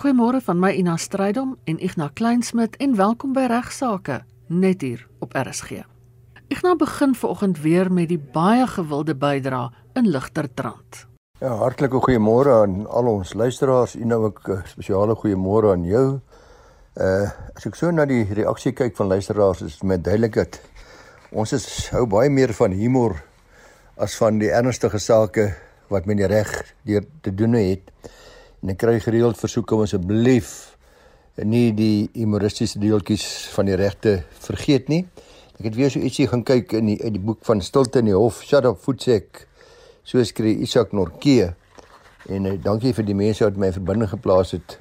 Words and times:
Goeiemôre 0.00 0.38
van 0.40 0.56
my 0.56 0.70
Ina 0.72 0.94
Strydom 0.96 1.58
en 1.68 1.76
Ignas 1.76 2.14
Kleinsmid 2.16 2.76
en 2.80 2.94
welkom 2.96 3.34
by 3.36 3.42
Regsake 3.52 4.22
net 4.48 4.80
hier 4.80 5.02
op 5.20 5.34
RSG. 5.36 5.82
Ignas 6.48 6.78
begin 6.80 7.12
vanoggend 7.14 7.60
weer 7.60 7.90
met 7.92 8.08
die 8.08 8.18
baie 8.18 8.64
gewilde 8.66 9.12
bydra 9.12 9.66
in 9.92 10.08
Ligtertrand. 10.08 11.02
Ja, 11.44 11.52
hartlike 11.60 12.00
goeiemôre 12.00 12.54
aan 12.62 12.86
al 12.88 13.10
ons 13.12 13.34
luisteraars. 13.36 13.98
U 14.00 14.04
nou 14.08 14.22
ook 14.30 14.40
'n 14.48 14.62
spesiale 14.64 15.16
goeiemôre 15.20 15.72
aan 15.72 15.84
jou. 15.84 16.20
Uh 16.96 17.28
as 17.54 17.66
ek 17.66 17.74
so 17.74 17.90
na 17.90 18.06
die 18.06 18.24
reaksie 18.24 18.72
kyk 18.72 18.96
van 18.96 19.06
luisteraars 19.06 19.60
is 19.60 19.72
dit 19.72 19.82
met 19.82 20.04
duidelikheid 20.04 20.60
ons 21.30 21.52
is 21.52 21.90
hou 21.92 22.06
baie 22.06 22.30
meer 22.30 22.54
van 22.54 22.72
humor 22.72 23.22
as 23.96 24.16
van 24.16 24.38
die 24.38 24.50
ernstige 24.50 24.98
sake 24.98 25.54
wat 25.88 26.06
men 26.06 26.16
die 26.16 26.26
reg 26.26 26.74
deur 26.84 27.04
te 27.20 27.34
doen 27.34 27.52
het. 27.52 27.92
En 28.60 28.72
ek 28.74 28.80
kry 28.82 28.98
gereeld 29.00 29.38
versoeke 29.40 29.76
om 29.76 29.86
asseblief 29.86 30.50
nie 31.48 31.70
die 31.72 32.10
humoristiese 32.12 32.80
deeltjies 32.82 33.24
van 33.54 33.70
die 33.70 33.78
regte 33.80 34.18
vergeet 34.44 34.90
nie. 34.92 35.06
Ek 35.60 35.70
het 35.70 35.78
weer 35.78 35.92
so 35.92 36.02
ietsie 36.04 36.26
gaan 36.28 36.42
kyk 36.44 36.74
in 36.76 36.90
die 36.92 36.98
uit 37.00 37.14
die 37.16 37.22
boek 37.24 37.40
van 37.48 37.62
Stilte 37.64 38.02
in 38.02 38.10
die 38.10 38.16
Hof, 38.16 38.42
Shut 38.44 38.68
up 38.68 38.80
Footsek. 38.84 39.46
So 40.04 40.20
skryf 40.24 40.60
Isak 40.66 40.92
Norke. 40.96 41.54
En 42.28 42.48
uh, 42.48 42.54
dankie 42.60 42.92
vir 42.96 43.08
die 43.08 43.16
mense 43.16 43.46
wat 43.46 43.56
my 43.56 43.70
in 43.70 43.76
verbinding 43.78 44.12
geplaas 44.12 44.52
het 44.56 44.76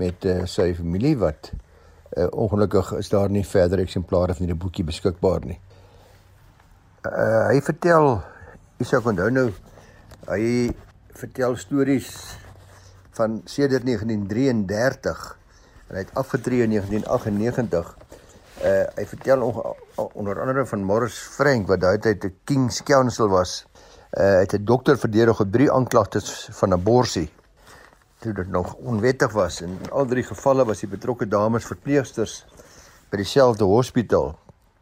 met 0.00 0.24
uh, 0.24 0.40
sy 0.48 0.70
familie 0.78 1.14
wat 1.20 1.50
uh, 1.52 2.28
ongelukkig 2.32 2.94
is 3.02 3.12
daar 3.12 3.28
nie 3.32 3.44
verder 3.44 3.82
eksemplare 3.82 4.36
van 4.36 4.46
hierdie 4.46 4.60
boekie 4.60 4.86
beskikbaar 4.88 5.44
nie. 5.48 5.58
Uh, 7.04 7.48
hy 7.50 7.60
vertel 7.64 8.18
Isak 8.80 9.06
onthou 9.10 9.28
nou 9.34 9.48
hy 10.30 10.70
vertel 11.18 11.56
stories 11.60 12.12
van 13.18 13.40
sedert 13.44 13.84
1933 13.86 15.38
en 15.88 15.96
hy 15.96 16.02
het 16.04 16.14
afgetree 16.20 16.62
in 16.66 16.74
1998. 16.76 17.96
Uh 18.58 18.84
hy 18.98 19.04
vertel 19.06 19.42
onder 20.12 20.40
andere 20.40 20.66
van 20.66 20.84
Morris 20.84 21.18
Frank 21.36 21.68
wat 21.70 21.80
daai 21.80 21.98
tyd 21.98 22.24
'n 22.24 22.34
King's 22.44 22.82
Counsel 22.82 23.28
was. 23.28 23.64
Uh 24.12 24.22
hy 24.22 24.44
het 24.46 24.54
'n 24.54 24.64
dokter 24.64 24.98
verdedig 24.98 25.40
op 25.40 25.52
drie 25.52 25.70
aanklagtes 25.72 26.48
van 26.60 26.72
abortus. 26.72 27.28
Toe 28.18 28.32
dit 28.32 28.48
nog 28.50 28.74
onwettig 28.74 29.32
was 29.32 29.60
en 29.62 29.78
in 29.82 29.90
al 29.90 30.06
drie 30.06 30.24
gevalle 30.24 30.64
was 30.64 30.80
die 30.80 30.90
betrokke 30.90 31.28
dames 31.28 31.64
verpleegsters 31.64 32.44
by 33.10 33.16
dieselfde 33.16 33.64
hospitaal. 33.64 34.34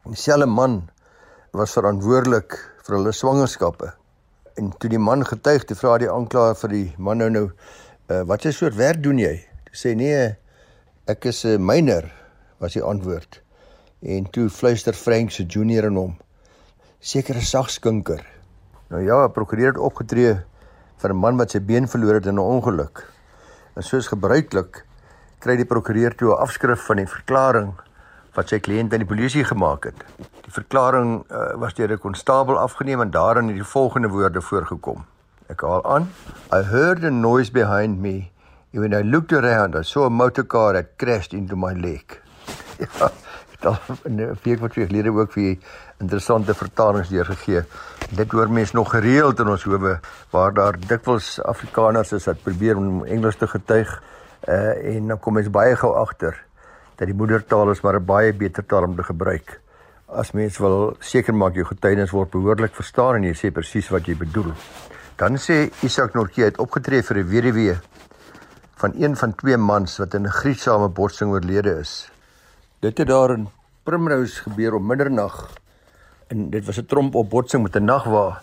Dieselfde 0.04 0.46
man 0.46 0.88
was 1.50 1.72
verantwoordelik 1.72 2.56
vir 2.86 2.96
hulle 2.96 3.12
swangerskappe. 3.12 3.92
En 4.56 4.72
toe 4.78 4.90
die 4.90 4.98
man 4.98 5.24
getuig, 5.26 5.64
toe 5.64 5.76
vra 5.76 5.98
die 5.98 6.10
aanklaer 6.10 6.54
vir 6.56 6.72
die 6.72 6.94
man 6.96 7.18
nou 7.18 7.28
nou 7.30 7.50
uh, 8.08 8.22
wat 8.22 8.44
'n 8.44 8.52
soort 8.52 8.74
werk 8.74 9.02
doen 9.02 9.18
jy? 9.18 9.44
Toe 9.64 9.74
sê 9.74 9.94
nee, 9.96 10.36
ek 11.06 11.24
is 11.24 11.44
'n 11.44 11.64
myner, 11.64 12.12
was 12.58 12.72
die 12.72 12.82
antwoord. 12.82 13.42
En 14.02 14.30
toe 14.30 14.48
fluister 14.50 14.92
Frank 14.92 15.30
se 15.30 15.44
junior 15.44 15.84
in 15.84 15.96
hom. 15.96 16.16
Sekere 17.00 17.40
sagskinker. 17.40 18.26
Nou 18.88 19.02
ja, 19.02 19.28
prokureur 19.28 19.66
het 19.66 19.78
opgetree 19.78 20.36
vir 20.96 21.10
'n 21.10 21.16
man 21.16 21.36
wat 21.36 21.50
sy 21.50 21.60
been 21.60 21.88
verloor 21.88 22.14
het 22.14 22.26
in 22.26 22.34
'n 22.34 22.38
ongeluk. 22.38 23.04
En 23.74 23.82
soos 23.82 24.06
gebruiklik 24.06 24.84
kry 25.38 25.56
die 25.56 25.64
prokureur 25.64 26.14
toe 26.14 26.30
'n 26.30 26.40
afskrif 26.40 26.86
van 26.86 26.96
die 26.96 27.06
verklaring 27.06 27.74
wat 28.34 28.48
sy 28.48 28.58
kliënt 28.58 28.92
aan 28.92 29.04
die 29.04 29.14
polisie 29.14 29.44
gemaak 29.44 29.84
het. 29.84 30.04
Die 30.44 30.52
verklaring 30.52 31.24
uh, 31.30 31.56
was 31.56 31.74
deur 31.74 31.92
'n 31.92 31.98
konstabel 31.98 32.58
afgeneem 32.58 33.00
en 33.00 33.10
daarin 33.10 33.46
het 33.46 33.56
die 33.56 33.64
volgende 33.64 34.08
woorde 34.08 34.40
voorgekom. 34.40 35.04
Ek 35.48 35.62
haal 35.62 35.84
aan. 35.86 36.08
I 36.50 36.62
heard 36.66 37.04
a 37.04 37.10
noise 37.10 37.50
behind 37.50 38.00
me. 38.02 38.32
And 38.72 38.82
when 38.82 38.94
I 38.94 39.02
looked 39.02 39.32
around, 39.32 39.76
I 39.76 39.82
saw 39.82 40.06
a 40.06 40.10
motor 40.10 40.42
car 40.42 40.72
that 40.72 40.98
crashed 40.98 41.32
into 41.32 41.56
my 41.56 41.72
leg. 41.72 42.20
ja, 42.82 43.10
daar 43.60 43.80
'n 44.04 44.38
week 44.42 44.60
wat 44.60 44.74
weer 44.74 44.86
gelede 44.86 45.10
ook 45.10 45.32
vir 45.32 45.56
interessante 45.98 46.54
vertalings 46.54 47.08
deurgegee. 47.08 47.62
Dit 48.10 48.30
hoor 48.30 48.50
mense 48.50 48.76
nog 48.76 48.90
gereeld 48.90 49.40
in 49.40 49.48
ons 49.48 49.62
howe 49.62 50.00
waar 50.30 50.52
daar 50.54 50.78
dikwels 50.86 51.42
Afrikaners 51.42 52.12
is 52.12 52.24
wat 52.24 52.42
probeer 52.42 52.76
om 52.76 53.04
Engels 53.04 53.36
te 53.36 53.46
getuig. 53.46 54.02
Uh 54.48 54.94
en 54.94 55.08
dan 55.08 55.18
kom 55.18 55.34
mens 55.34 55.50
baie 55.50 55.76
gou 55.76 55.94
agter 55.94 56.44
dat 56.96 57.06
die 57.06 57.16
moedertaal 57.16 57.70
is 57.70 57.80
maar 57.80 58.00
'n 58.00 58.04
baie 58.04 58.32
beter 58.32 58.66
taal 58.66 58.82
om 58.82 58.96
te 58.96 59.02
gebruik. 59.02 59.60
As 60.06 60.32
mens 60.32 60.58
wil 60.58 60.96
seker 60.98 61.34
maak 61.34 61.54
jou 61.54 61.64
getuienis 61.64 62.10
word 62.10 62.30
behoorlik 62.30 62.74
verstaan 62.74 63.14
en 63.14 63.22
jy 63.22 63.34
sê 63.34 63.50
presies 63.50 63.88
wat 63.88 64.06
jy 64.06 64.16
bedoel. 64.16 64.52
Dan 65.16 65.38
sê 65.40 65.70
Isak 65.80 66.12
Norkie 66.12 66.44
het 66.44 66.58
opgetree 66.60 67.00
vir 67.02 67.16
'n 67.16 67.28
weduwee 67.28 67.76
van 68.76 68.92
een 69.00 69.16
van 69.16 69.34
twee 69.34 69.56
mans 69.56 69.96
wat 69.96 70.14
in 70.14 70.26
'n 70.26 70.36
gruisame 70.40 70.88
botsing 70.88 71.30
oorlede 71.30 71.78
is. 71.80 72.10
Dit 72.80 72.98
het 72.98 73.08
daar 73.08 73.30
in 73.30 73.48
Primrose 73.82 74.42
gebeur 74.42 74.74
om 74.74 74.86
middernag 74.86 75.50
en 76.28 76.50
dit 76.50 76.64
was 76.66 76.78
'n 76.78 76.86
tromp 76.86 77.14
op 77.14 77.30
botsing 77.30 77.62
met 77.62 77.76
'n 77.76 77.84
nagwa. 77.84 78.42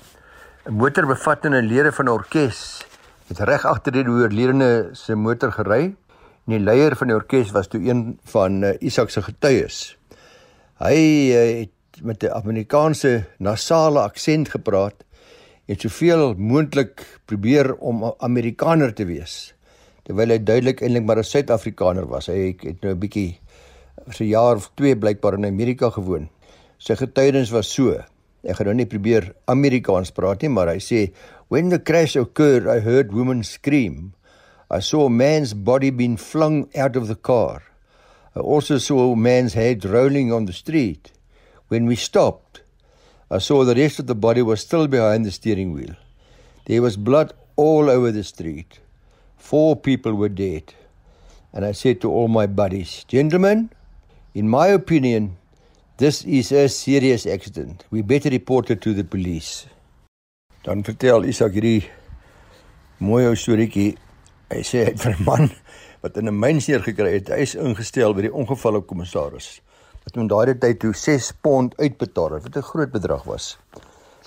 'n 0.65 0.73
Motor 0.73 1.05
bevattende 1.05 1.61
lede 1.61 1.91
van 1.91 2.05
'n 2.05 2.09
orkes 2.09 2.85
het 3.27 3.39
reg 3.39 3.65
agter 3.65 3.91
die 3.91 4.07
oorledene 4.07 4.89
se 4.91 5.15
motor 5.15 5.51
gery. 5.51 5.95
En 6.45 6.57
die 6.57 6.59
leier 6.59 6.95
van 6.95 7.07
die 7.07 7.15
orkes 7.15 7.51
was 7.51 7.67
toe 7.67 7.81
een 7.81 8.19
van 8.23 8.63
uh, 8.63 8.73
Isak 8.79 9.09
se 9.09 9.21
getuies. 9.21 9.97
Hy 10.77 10.97
uh, 11.31 11.59
het 11.59 12.03
met 12.03 12.23
'n 12.23 12.33
Amerikaanse 12.33 13.25
nasale 13.37 13.99
aksent 13.99 14.49
gepraat 14.49 15.03
het 15.67 15.81
soveel 15.81 16.33
moontlik 16.35 17.05
probeer 17.25 17.75
om 17.75 18.03
'n 18.03 18.13
Amerikaner 18.19 18.93
te 18.93 19.05
wees 19.05 19.53
terwyl 20.03 20.33
hy 20.35 20.39
duidelik 20.43 20.81
eintlik 20.83 21.05
maar 21.05 21.17
'n 21.17 21.23
Suid-Afrikaner 21.23 22.07
was. 22.07 22.27
Hy 22.27 22.55
het 22.59 22.81
nou 22.81 22.93
'n 22.93 22.99
bietjie 22.99 23.39
vir 24.07 24.25
'n 24.25 24.29
jaar 24.29 24.55
of 24.55 24.71
2 24.75 24.97
blykbaar 24.97 25.33
in 25.33 25.45
Amerika 25.45 25.89
gewoon. 25.89 26.29
Sy 26.77 26.95
getuienis 26.95 27.51
was 27.51 27.73
so. 27.73 28.03
Ek 28.43 28.55
gaan 28.55 28.65
nou 28.65 28.75
nie 28.75 28.85
probeer 28.85 29.33
Amerikaans 29.45 30.11
praat 30.11 30.41
nie, 30.41 30.49
maar 30.49 30.67
hy 30.67 30.79
sê 30.79 31.13
when 31.47 31.69
the 31.69 31.79
crash 31.79 32.15
occurred, 32.15 32.67
I 32.67 32.79
heard 32.79 33.13
women 33.13 33.43
scream. 33.43 34.13
I 34.69 34.81
saw 34.81 35.05
a 35.05 35.09
man's 35.09 35.53
body 35.53 35.91
being 35.91 36.17
flung 36.17 36.67
out 36.75 36.95
of 36.95 37.07
the 37.07 37.15
car. 37.15 37.61
I 38.35 38.39
also 38.39 38.77
saw 38.79 39.13
a 39.13 39.15
man's 39.15 39.53
head 39.53 39.85
rolling 39.85 40.33
on 40.33 40.45
the 40.45 40.53
street. 40.53 41.11
When 41.69 41.85
we 41.85 41.95
stopped, 41.95 42.52
I 43.33 43.39
saw 43.39 43.63
the 43.65 43.73
rest 43.73 43.97
of 43.97 44.05
the 44.05 44.13
body 44.13 44.43
was 44.43 44.61
still 44.61 44.87
behind 44.87 45.25
the 45.25 45.31
steering 45.31 45.73
wheel. 45.73 45.95
There 46.65 46.83
was 46.83 46.97
blood 46.97 47.33
all 47.55 47.89
over 47.89 48.11
the 48.11 48.23
street. 48.23 48.79
Four 49.37 49.75
people 49.75 50.13
were 50.13 50.29
dead. 50.29 50.75
And 51.51 51.65
I 51.65 51.71
said 51.71 51.99
to 52.01 52.11
all 52.11 52.27
my 52.27 52.45
buddies, 52.45 53.03
Gentlemen, 53.07 53.71
in 54.35 54.47
my 54.47 54.67
opinion, 54.67 55.37
this 55.97 56.23
is 56.25 56.51
a 56.51 56.69
serious 56.69 57.25
accident. 57.25 57.85
We 57.89 58.03
better 58.03 58.29
report 58.29 58.69
it 58.69 58.81
to 58.81 58.93
the 58.93 59.03
police. 59.03 59.65
Dan 60.63 60.85
vertel 60.85 61.25
Isak 61.25 61.57
hierdie 61.57 61.89
mooi 63.01 63.25
ou 63.25 63.33
storieetjie. 63.33 63.97
Hy 64.53 64.61
sê 64.61 64.85
hy 64.85 64.93
het 64.93 65.09
'n 65.09 65.25
man 65.25 65.49
wat 66.05 66.21
in 66.21 66.29
'n 66.29 66.39
myn 66.39 66.61
seer 66.61 66.85
gekry 66.85 67.17
het, 67.17 67.33
hy 67.33 67.41
is 67.41 67.57
ingestel 67.57 68.13
by 68.13 68.29
die 68.29 68.33
ongevalle 68.33 68.85
kommissaris 68.85 69.57
wat 70.03 70.19
hom 70.19 70.27
daardie 70.27 70.57
tyd 70.59 70.79
toe 70.83 70.93
6 70.93 71.31
pond 71.45 71.75
uitbetaal 71.79 72.37
het 72.37 72.43
wat 72.47 72.57
'n 72.57 72.69
groot 72.71 72.91
bedrag 72.91 73.23
was. 73.23 73.57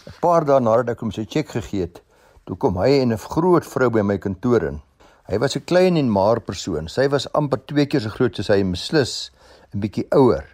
'n 0.06 0.14
Paar 0.20 0.44
dae 0.44 0.60
nadat 0.60 0.90
ek 0.96 1.00
hom 1.00 1.12
sy 1.12 1.24
cheque 1.24 1.60
gegee 1.60 1.80
het, 1.80 2.02
toe 2.46 2.56
kom 2.56 2.76
hy 2.76 3.00
en 3.02 3.12
'n 3.12 3.18
groot 3.18 3.66
vrou 3.66 3.90
by 3.90 4.02
my 4.02 4.18
kantoor 4.18 4.62
in. 4.62 4.80
Hy 5.28 5.38
was 5.38 5.56
'n 5.56 5.64
klein 5.64 5.96
en 5.96 6.10
maar 6.10 6.40
persoon. 6.40 6.88
Sy 6.88 7.08
was 7.08 7.32
amper 7.32 7.58
twee 7.66 7.86
keer 7.86 8.00
so 8.00 8.08
groot 8.08 8.36
soos 8.36 8.48
hy 8.48 8.60
en 8.60 8.70
beslis 8.70 9.30
'n 9.74 9.80
bietjie 9.80 10.06
ouer. 10.10 10.44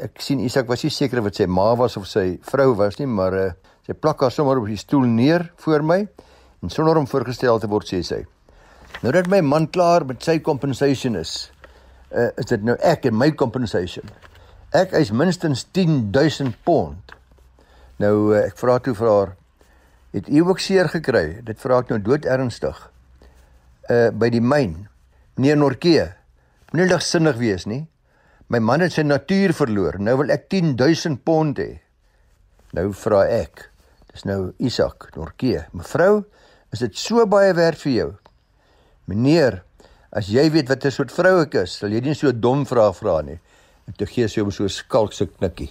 Ek 0.00 0.20
sien 0.20 0.40
Isak 0.40 0.68
was 0.68 0.82
nie 0.82 0.90
seker 0.90 1.22
wat 1.22 1.34
sy 1.34 1.46
ma 1.46 1.74
was 1.74 1.96
of 1.96 2.06
sy 2.06 2.38
vrou 2.42 2.74
was 2.74 2.98
nie, 2.98 3.06
maar 3.06 3.34
uh, 3.34 3.52
sy 3.86 3.92
plak 3.92 4.20
haar 4.20 4.30
sommer 4.30 4.58
op 4.58 4.66
die 4.66 4.76
stoel 4.76 5.06
neer 5.06 5.52
voor 5.56 5.82
my 5.82 6.08
en 6.62 6.70
sonder 6.70 6.96
hom 6.96 7.06
voorgestel 7.06 7.58
te 7.58 7.66
word 7.66 7.86
sê 7.86 8.02
sy: 8.02 8.24
"Nou 9.02 9.12
dat 9.12 9.26
my 9.26 9.40
man 9.40 9.70
klaar 9.70 10.06
met 10.06 10.22
sy 10.22 10.38
compensation 10.38 11.16
is, 11.16 11.50
uh, 12.12 12.28
is 12.36 12.46
dit 12.46 12.62
nou 12.62 12.76
ek 12.80 13.06
en 13.06 13.16
my 13.16 13.30
compensation." 13.32 14.04
Ek 14.74 14.90
eis 14.98 15.12
minstens 15.14 15.60
10000 15.70 16.56
pond. 16.66 17.12
Nou 18.02 18.34
eh, 18.34 18.48
ek 18.48 18.56
vra 18.58 18.80
toe 18.82 18.96
vir 18.98 19.06
haar, 19.06 19.30
het 20.16 20.26
u 20.26 20.40
ook 20.48 20.58
seer 20.58 20.88
gekry? 20.90 21.44
Dit 21.46 21.60
vra 21.62 21.78
ek 21.78 21.92
nou 21.92 22.00
dood 22.02 22.26
ernstig. 22.26 22.80
Uh 23.86 24.08
by 24.10 24.32
die 24.34 24.42
myn. 24.42 24.88
Meneer 25.38 25.60
Norke, 25.60 26.08
moenie 26.72 26.88
ligsinnig 26.90 27.38
wees 27.38 27.68
nie. 27.70 27.84
My 28.50 28.58
man 28.58 28.82
het 28.82 28.96
sy 28.96 29.06
natuur 29.06 29.54
verloor. 29.54 30.00
Nou 30.02 30.16
wil 30.24 30.34
ek 30.34 30.48
10000 30.50 31.22
pond 31.22 31.62
hê. 31.62 31.70
Nou 32.74 32.88
vra 32.98 33.22
ek. 33.30 33.68
Dis 34.10 34.26
nou 34.26 34.56
Isak 34.58 35.12
Norke. 35.14 35.68
Mevrou, 35.70 36.24
is 36.74 36.82
dit 36.82 36.98
so 36.98 37.22
baie 37.30 37.54
werd 37.54 37.78
vir 37.78 37.94
jou? 37.94 38.10
Meneer, 39.06 39.62
as 40.10 40.34
jy 40.34 40.50
weet 40.50 40.66
wat 40.66 40.84
'n 40.84 40.90
soort 40.90 41.14
vrou 41.14 41.42
ek 41.46 41.54
is, 41.62 41.78
sal 41.78 41.94
jy 41.94 42.00
nie 42.00 42.14
so 42.14 42.26
'n 42.26 42.40
dom 42.40 42.66
vraag 42.66 42.98
vra 42.98 43.22
nie. 43.22 43.38
En 43.86 43.96
toe 43.96 44.06
gee 44.06 44.28
sy 44.28 44.40
hom 44.40 44.50
so 44.50 44.64
'n 44.64 44.68
skalkse 44.68 45.26
knikkie. 45.26 45.70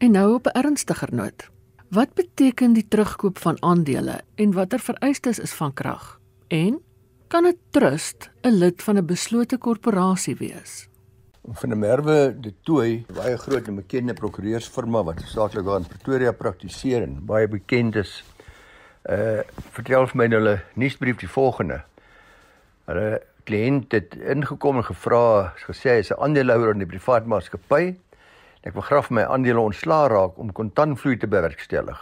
En 0.00 0.10
nou 0.10 0.34
op 0.34 0.46
'n 0.46 0.58
ernstiger 0.58 1.14
noot. 1.14 1.50
Wat 1.90 2.14
beteken 2.14 2.72
die 2.72 2.88
terugkoop 2.88 3.38
van 3.38 3.62
aandele 3.62 4.20
en 4.34 4.52
watter 4.52 4.78
vereistes 4.78 5.38
is 5.38 5.52
van 5.52 5.72
krag? 5.72 6.20
En 6.48 6.82
Kan 7.28 7.44
'n 7.46 7.58
trust 7.70 8.30
'n 8.40 8.54
lid 8.62 8.82
van 8.82 8.96
'n 8.96 9.04
beslote 9.04 9.58
korporasie 9.58 10.36
wees? 10.36 10.88
Van 11.44 11.68
der 11.68 11.78
Merwe 11.78 12.40
de 12.40 12.54
Tooi, 12.62 13.04
baie 13.14 13.36
groot 13.36 13.66
en 13.66 13.74
bekende 13.74 14.14
prokureursfirma 14.14 15.02
wat 15.04 15.20
saaklik 15.24 15.64
daar 15.64 15.76
in 15.76 15.86
Pretoria 15.86 16.32
praktiseer 16.32 17.02
en 17.02 17.24
baie 17.26 17.48
bekend 17.48 17.96
is. 17.96 18.24
Uh 19.04 19.40
vertel 19.70 20.06
vir 20.06 20.16
my 20.16 20.24
in 20.24 20.32
hulle 20.32 20.62
nuusbrief 20.74 21.16
die 21.16 21.28
volgende. 21.28 21.84
Hulle 22.84 23.22
kliënt 23.48 23.94
het 23.96 24.16
ingekom 24.16 24.82
en 24.82 24.84
gevra, 24.84 25.54
gesê 25.64 25.96
hy 25.96 26.02
is 26.04 26.12
'n 26.12 26.20
aandeelhouer 26.20 26.74
in 26.74 26.84
die 26.84 26.92
privaat 26.92 27.24
maatskappy. 27.26 27.96
Ek 28.62 28.74
wil 28.74 28.82
graag 28.82 29.10
my 29.10 29.22
aandele 29.24 29.60
ontslaa 29.60 30.08
raak 30.08 30.38
om 30.38 30.52
kontantvloei 30.52 31.16
te 31.16 31.26
bewerkstellig. 31.26 32.00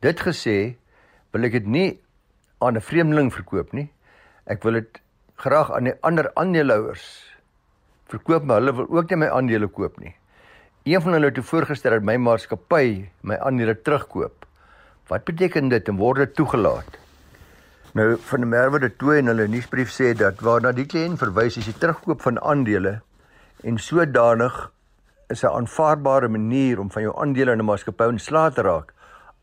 Dit 0.00 0.20
gesê, 0.20 0.76
wil 1.32 1.44
ek 1.44 1.52
dit 1.52 1.66
nie 1.66 2.00
aan 2.60 2.76
'n 2.76 2.80
vreemdeling 2.80 3.32
verkoop 3.32 3.72
nie. 3.72 3.88
Ek 4.46 4.62
wil 4.62 4.72
dit 4.72 5.00
graag 5.36 5.72
aan 5.72 5.84
die 5.84 5.96
ander 6.02 6.30
aandeelhouers 6.34 7.24
verkoop, 8.08 8.44
maar 8.44 8.60
hulle 8.60 8.74
wil 8.74 8.88
ook 8.98 9.10
nie 9.10 9.16
my 9.16 9.28
aandele 9.28 9.68
koop 9.68 9.98
nie. 9.98 10.14
Een 10.84 11.00
van 11.02 11.12
hulle 11.12 11.26
het 11.26 11.38
voorgestel 11.38 11.92
dat 11.92 12.02
my 12.02 12.16
maatskappy 12.16 13.08
my 13.22 13.36
aandele 13.36 13.82
terugkoop. 13.82 14.46
Wat 15.08 15.24
beteken 15.24 15.68
dit 15.68 15.88
en 15.88 15.96
word 15.96 16.18
dit 16.18 16.34
toegelaat? 16.34 17.09
Nou 17.90 18.12
van 18.22 18.44
die 18.44 18.46
Merwe 18.46 18.78
de 18.78 18.88
Tooi 18.94 19.16
in 19.18 19.26
hulle 19.26 19.48
nuusbrief 19.50 19.90
sê 19.90 20.12
dat 20.14 20.38
waarna 20.46 20.70
die 20.70 20.84
kliënt 20.86 21.18
verwys 21.18 21.56
is 21.58 21.66
die 21.66 21.74
terugkoop 21.74 22.20
van 22.22 22.36
aandele 22.38 23.00
en 23.66 23.80
sodanig 23.82 24.70
is 25.34 25.42
'n 25.42 25.50
aanvaarbare 25.50 26.28
manier 26.28 26.78
om 26.78 26.90
van 26.90 27.02
jou 27.02 27.14
aandele 27.18 27.52
in 27.52 27.58
'n 27.58 27.64
maatskappy 27.64 28.04
ontslae 28.04 28.52
te 28.54 28.62
raak 28.62 28.94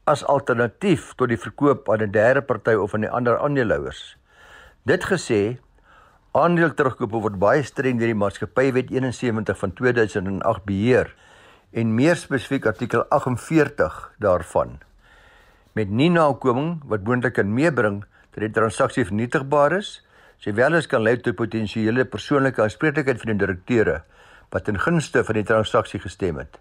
as 0.05 0.23
alternatief 0.23 1.13
tot 1.17 1.27
die 1.27 1.37
verkoop 1.37 1.89
aan 1.89 2.01
'n 2.03 2.11
derde 2.11 2.41
party 2.41 2.71
of 2.71 2.93
aan 2.93 3.01
die 3.01 3.09
ander 3.09 3.37
aandeelhouers. 3.37 4.17
Dit 4.85 5.03
gesê, 5.03 5.59
aandeel 6.31 6.73
terugkoop 6.73 7.11
word 7.11 7.39
baie 7.39 7.63
streng 7.63 7.99
deur 7.99 8.07
die 8.07 8.15
Maatskappywet 8.15 8.89
71 8.89 9.57
van 9.57 9.73
2008 9.73 10.63
beheer 10.63 11.15
en 11.71 11.95
meer 11.95 12.15
spesifiek 12.15 12.65
artikel 12.65 13.03
48 13.09 14.11
daarvan. 14.19 14.79
Met 15.73 15.89
nie 15.89 16.09
nakoming 16.09 16.81
wat 16.85 17.03
moontlik 17.03 17.33
kan 17.33 17.53
meebring 17.53 18.05
dat 18.37 18.45
die 18.45 18.53
transaksie 18.53 19.05
vernietigbaar 19.05 19.79
is, 19.79 19.95
sowel 20.37 20.77
as 20.77 20.85
kan 20.85 21.01
lei 21.01 21.15
tot 21.17 21.39
potensiële 21.39 22.05
persoonlike 22.05 22.61
aanspreeklikheid 22.61 23.17
van 23.23 23.31
die 23.33 23.41
direkteure 23.41 24.03
wat 24.53 24.69
in 24.69 24.77
gunste 24.79 25.23
van 25.25 25.39
die 25.39 25.45
transaksie 25.47 25.99
gestem 25.99 26.37
het. 26.37 26.59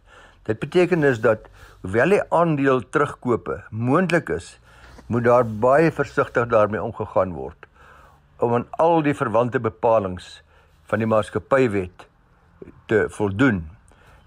Dit 0.48 0.58
beteken 0.62 1.04
dus 1.04 1.20
dat 1.20 1.50
hoewel 1.84 2.16
die 2.16 2.22
aandeel 2.32 2.80
terugkope 2.88 3.60
moontlik 3.70 4.32
is, 4.32 4.56
moet 5.12 5.28
daar 5.28 5.44
baie 5.44 5.92
versigtig 5.92 6.48
daarmee 6.48 6.82
omgegaan 6.82 7.36
word 7.36 7.68
om 8.40 8.54
aan 8.54 8.66
al 8.80 9.02
die 9.04 9.14
verwante 9.16 9.60
bepalinge 9.60 10.24
van 10.88 11.00
die 11.00 11.08
maatskappywet 11.08 12.06
te 12.90 13.06
voldoen. 13.16 13.62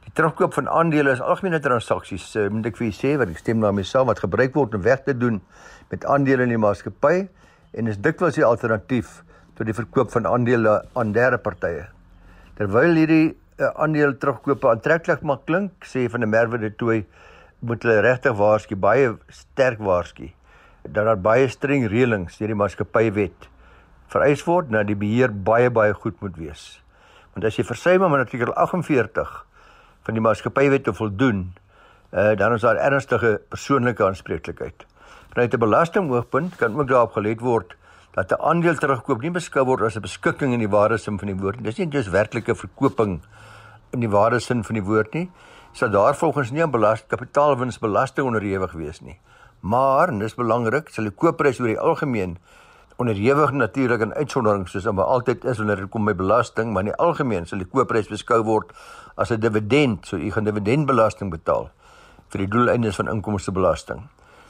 Die 0.10 0.16
terugkoop 0.18 0.56
van 0.58 0.66
aandele 0.74 1.12
is 1.14 1.20
algemene 1.22 1.60
transaksies, 1.62 2.24
uh, 2.34 2.48
moet 2.50 2.66
ek 2.66 2.80
vir 2.80 2.88
u 2.88 2.94
sê, 2.98 3.12
want 3.22 3.30
ek 3.30 3.42
stem 3.44 3.60
daarmee 3.62 3.86
saam 3.86 4.08
wat 4.10 4.18
gebruik 4.24 4.56
word 4.58 4.74
om 4.74 4.82
weg 4.82 5.04
te 5.06 5.14
doen 5.14 5.36
met 5.92 6.06
aandele 6.10 6.48
in 6.48 6.54
die 6.56 6.58
maatskappy 6.58 7.28
en 7.78 7.92
is 7.92 8.00
dikwels 8.02 8.40
die 8.40 8.46
alternatief 8.48 9.20
tot 9.54 9.70
die 9.70 9.76
verkoop 9.78 10.10
van 10.10 10.26
aandele 10.26 10.80
aan 10.98 11.12
derde 11.14 11.38
partye. 11.44 11.84
Terwyl 12.58 12.98
hierdie 12.98 13.28
uh, 13.36 13.70
aandeel 13.76 14.16
terugkope 14.18 14.72
aantreklik 14.72 15.22
mag 15.30 15.44
klink, 15.46 15.86
sê 15.86 16.08
van 16.10 16.26
der 16.26 16.32
Merwe 16.32 16.58
de 16.64 16.72
Tooi, 16.74 17.04
moet 17.62 17.86
hulle 17.86 18.00
regtig 18.02 18.34
waarsku, 18.40 18.80
baie 18.82 19.12
sterk 19.30 19.84
waarsku 19.86 20.32
dat 20.88 21.06
daar 21.06 21.22
baie 21.22 21.52
streng 21.54 21.86
reëlings 21.92 22.40
deur 22.40 22.50
die 22.50 22.58
maatskappywet 22.58 23.46
vereis 24.10 24.42
word 24.48 24.74
dat 24.74 24.90
die 24.90 24.98
beheer 24.98 25.30
baie 25.30 25.70
baie 25.70 25.94
goed 25.94 26.18
moet 26.26 26.42
wees. 26.42 26.66
Want 27.36 27.46
as 27.46 27.62
jy 27.62 27.68
versuim 27.70 28.08
om 28.08 28.18
artikel 28.18 28.56
48 28.58 29.38
van 30.10 30.18
die 30.18 30.26
maatskappywet 30.26 30.88
te 30.88 30.94
voldoen, 30.98 31.44
uh, 32.10 32.32
dan 32.38 32.56
is 32.56 32.66
daar 32.66 32.80
ernstige 32.82 33.36
persoonlike 33.54 34.06
aanspreeklikheid. 34.06 34.86
Vanuit 35.34 35.54
'n 35.54 35.60
belastingoogpunt 35.60 36.56
kan 36.56 36.80
ook 36.80 36.88
daarop 36.88 37.12
gelet 37.14 37.40
word 37.40 37.76
dat 38.18 38.32
'n 38.32 38.42
aandeel 38.42 38.76
terugkoop 38.76 39.22
nie 39.22 39.32
beskou 39.32 39.66
word 39.66 39.82
as 39.82 39.96
'n 39.96 40.02
beskikking 40.02 40.54
in 40.54 40.60
die 40.60 40.70
ware 40.70 40.98
sin 40.98 41.20
van 41.20 41.28
die 41.28 41.38
woord 41.38 41.56
nie. 41.56 41.64
Dis 41.64 41.78
nie 41.78 41.86
net 41.86 42.08
'n 42.08 42.12
werklike 42.12 42.56
verkoping 42.56 43.22
in 43.92 44.00
die 44.00 44.10
ware 44.10 44.40
sin 44.40 44.64
van 44.64 44.74
die 44.76 44.84
woord 44.84 45.14
nie, 45.14 45.30
sal 45.74 45.90
daar 45.90 46.16
volgens 46.16 46.52
nie 46.52 46.64
aan 46.64 46.72
belas 46.72 47.06
kapitaalwinsbelasting 47.08 48.28
onderhewig 48.28 48.72
wees 48.72 49.02
nie. 49.02 49.20
Maar, 49.60 50.08
en 50.08 50.20
dis 50.20 50.36
belangrik, 50.36 50.90
sal 50.90 51.04
die 51.04 51.14
koopprys 51.14 51.60
oor 51.60 51.68
die 51.68 51.80
algemeen 51.80 52.38
onderhewig 53.00 53.52
natuurlik 53.52 54.02
aan 54.02 54.14
uitsonderings 54.14 54.72
soos 54.76 54.88
wat 54.92 55.06
altyd 55.06 55.46
is 55.48 55.58
wanneer 55.58 55.86
dit 55.86 55.90
kom 55.90 56.06
by 56.06 56.14
belasting, 56.20 56.74
maar 56.74 56.84
in 56.84 56.92
die 56.92 57.00
algemeen 57.00 57.46
sal 57.48 57.62
die 57.62 57.68
koopprys 57.72 58.10
beskou 58.12 58.42
word 58.44 58.74
as 59.16 59.32
'n 59.32 59.40
dividend, 59.40 60.08
so 60.08 60.18
u 60.18 60.32
gaan 60.32 60.44
dividendbelasting 60.44 61.32
betaal 61.32 61.70
vir 62.30 62.40
die 62.40 62.48
doeleindes 62.48 62.96
van 62.96 63.08
inkomstebelasting. 63.08 64.02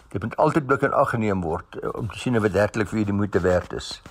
Dit 0.10 0.24
moet 0.24 0.36
altyd 0.38 0.66
blik 0.66 0.82
in 0.82 0.94
ag 0.94 1.10
geneem 1.10 1.42
word 1.42 1.78
eh, 1.78 1.90
om 1.94 2.10
te 2.10 2.20
sien 2.20 2.34
dit 2.34 2.52
werklik 2.52 2.88
vir 2.88 3.00
u 3.00 3.04
die 3.04 3.14
moeite 3.14 3.40
werd 3.40 3.74
is. 3.74 4.02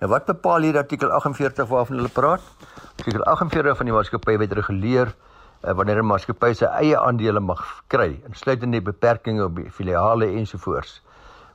Nou 0.00 0.10
wat 0.10 0.26
bepaal 0.26 0.60
hier 0.60 0.76
artikel 0.76 1.10
48 1.10 1.68
waarvan 1.68 1.96
hulle 1.96 2.12
praat? 2.12 2.42
Artikel 2.98 3.24
48 3.24 3.76
van 3.76 3.86
die 3.86 3.94
maatskappywet 3.94 4.52
reguleer 4.52 5.14
uh, 5.64 5.72
wanneer 5.72 6.02
'n 6.02 6.06
maatskappy 6.06 6.52
sy 6.52 6.64
eie 6.64 6.98
aandele 7.00 7.40
mag 7.40 7.82
kry, 7.88 8.20
insluitend 8.28 8.72
die 8.72 8.82
beperkings 8.82 9.42
op 9.42 9.58
filiale 9.70 10.26
ensovoorts. 10.26 11.02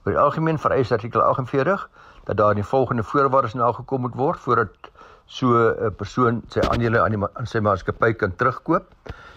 Oor 0.06 0.14
die 0.14 0.22
algemeen 0.22 0.58
vereis 0.58 0.92
artikel 0.92 1.22
48 1.22 1.90
dat 2.25 2.38
daar 2.38 2.56
die 2.56 2.63
volgende 2.63 3.03
voorwaardes 3.03 3.53
nagekom 3.53 4.01
moet 4.01 4.15
word 4.15 4.39
voordat 4.39 4.91
so 5.25 5.47
'n 5.69 5.95
persoon 5.95 6.41
sy 6.47 6.59
aandele 6.59 7.01
aan 7.01 7.12
die 7.12 7.27
aan 7.33 7.47
sy 7.47 7.59
maatskappy 7.59 8.13
kan 8.13 8.35
terugkoop. 8.35 8.85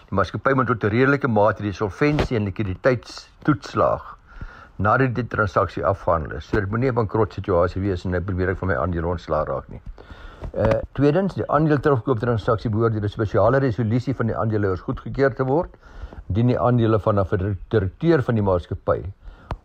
Die 0.09 0.15
maatskappy 0.15 0.53
moet 0.53 0.67
tot 0.67 0.83
'n 0.83 0.89
redelike 0.89 1.27
mate 1.27 1.63
die 1.63 1.73
solvensie 1.73 2.37
en 2.37 2.43
likwiditeitstoetslaag 2.43 4.15
nadat 4.77 5.15
die 5.15 5.27
transaksie 5.27 5.85
afgehandel 5.85 6.37
is. 6.37 6.47
So 6.47 6.59
dit 6.59 6.69
moenie 6.69 6.89
'n 6.91 6.95
bankrot 6.95 7.33
situasie 7.33 7.81
wees 7.81 8.05
en 8.05 8.13
hy 8.13 8.19
probeer 8.19 8.49
ek 8.49 8.57
van 8.57 8.67
my 8.67 8.75
aandele 8.75 9.07
ontslaa 9.07 9.43
raak 9.43 9.69
nie. 9.69 9.81
Uh 10.53 10.79
tweedens, 10.91 11.33
die 11.33 11.47
aandeel 11.51 11.79
terugkoop 11.79 12.19
transaksie 12.19 12.69
behoort 12.69 12.93
deur 12.93 13.03
'n 13.03 13.09
spesiale 13.09 13.59
resolusie 13.59 14.15
van 14.15 14.27
die 14.27 14.35
aandeelhouers 14.35 14.81
goedgekeur 14.81 15.33
te 15.35 15.43
word 15.43 15.69
indien 16.29 16.47
die 16.47 16.59
aandele 16.59 16.99
van 16.99 17.19
'n 17.19 17.57
direkteur 17.69 18.23
van 18.23 18.35
die 18.35 18.43
maatskappy 18.43 19.03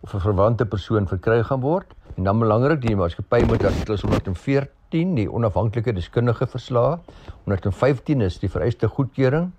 of 0.00 0.14
'n 0.14 0.20
verwante 0.20 0.67
persoon 0.67 1.06
verkry 1.06 1.43
gaan 1.43 1.61
word. 1.61 1.94
En 2.17 2.25
dan 2.25 2.38
belangrik, 2.38 2.81
die 2.81 2.97
maatskappy 2.97 3.44
moet 3.47 3.64
artikel 3.64 3.97
114 3.97 5.14
die 5.14 5.32
onafhanklike 5.32 5.93
deskundige 5.93 6.47
verslae. 6.47 6.99
115 7.44 8.20
is 8.20 8.39
die 8.39 8.48
vereiste 8.48 8.89
goedkeuring 8.89 9.51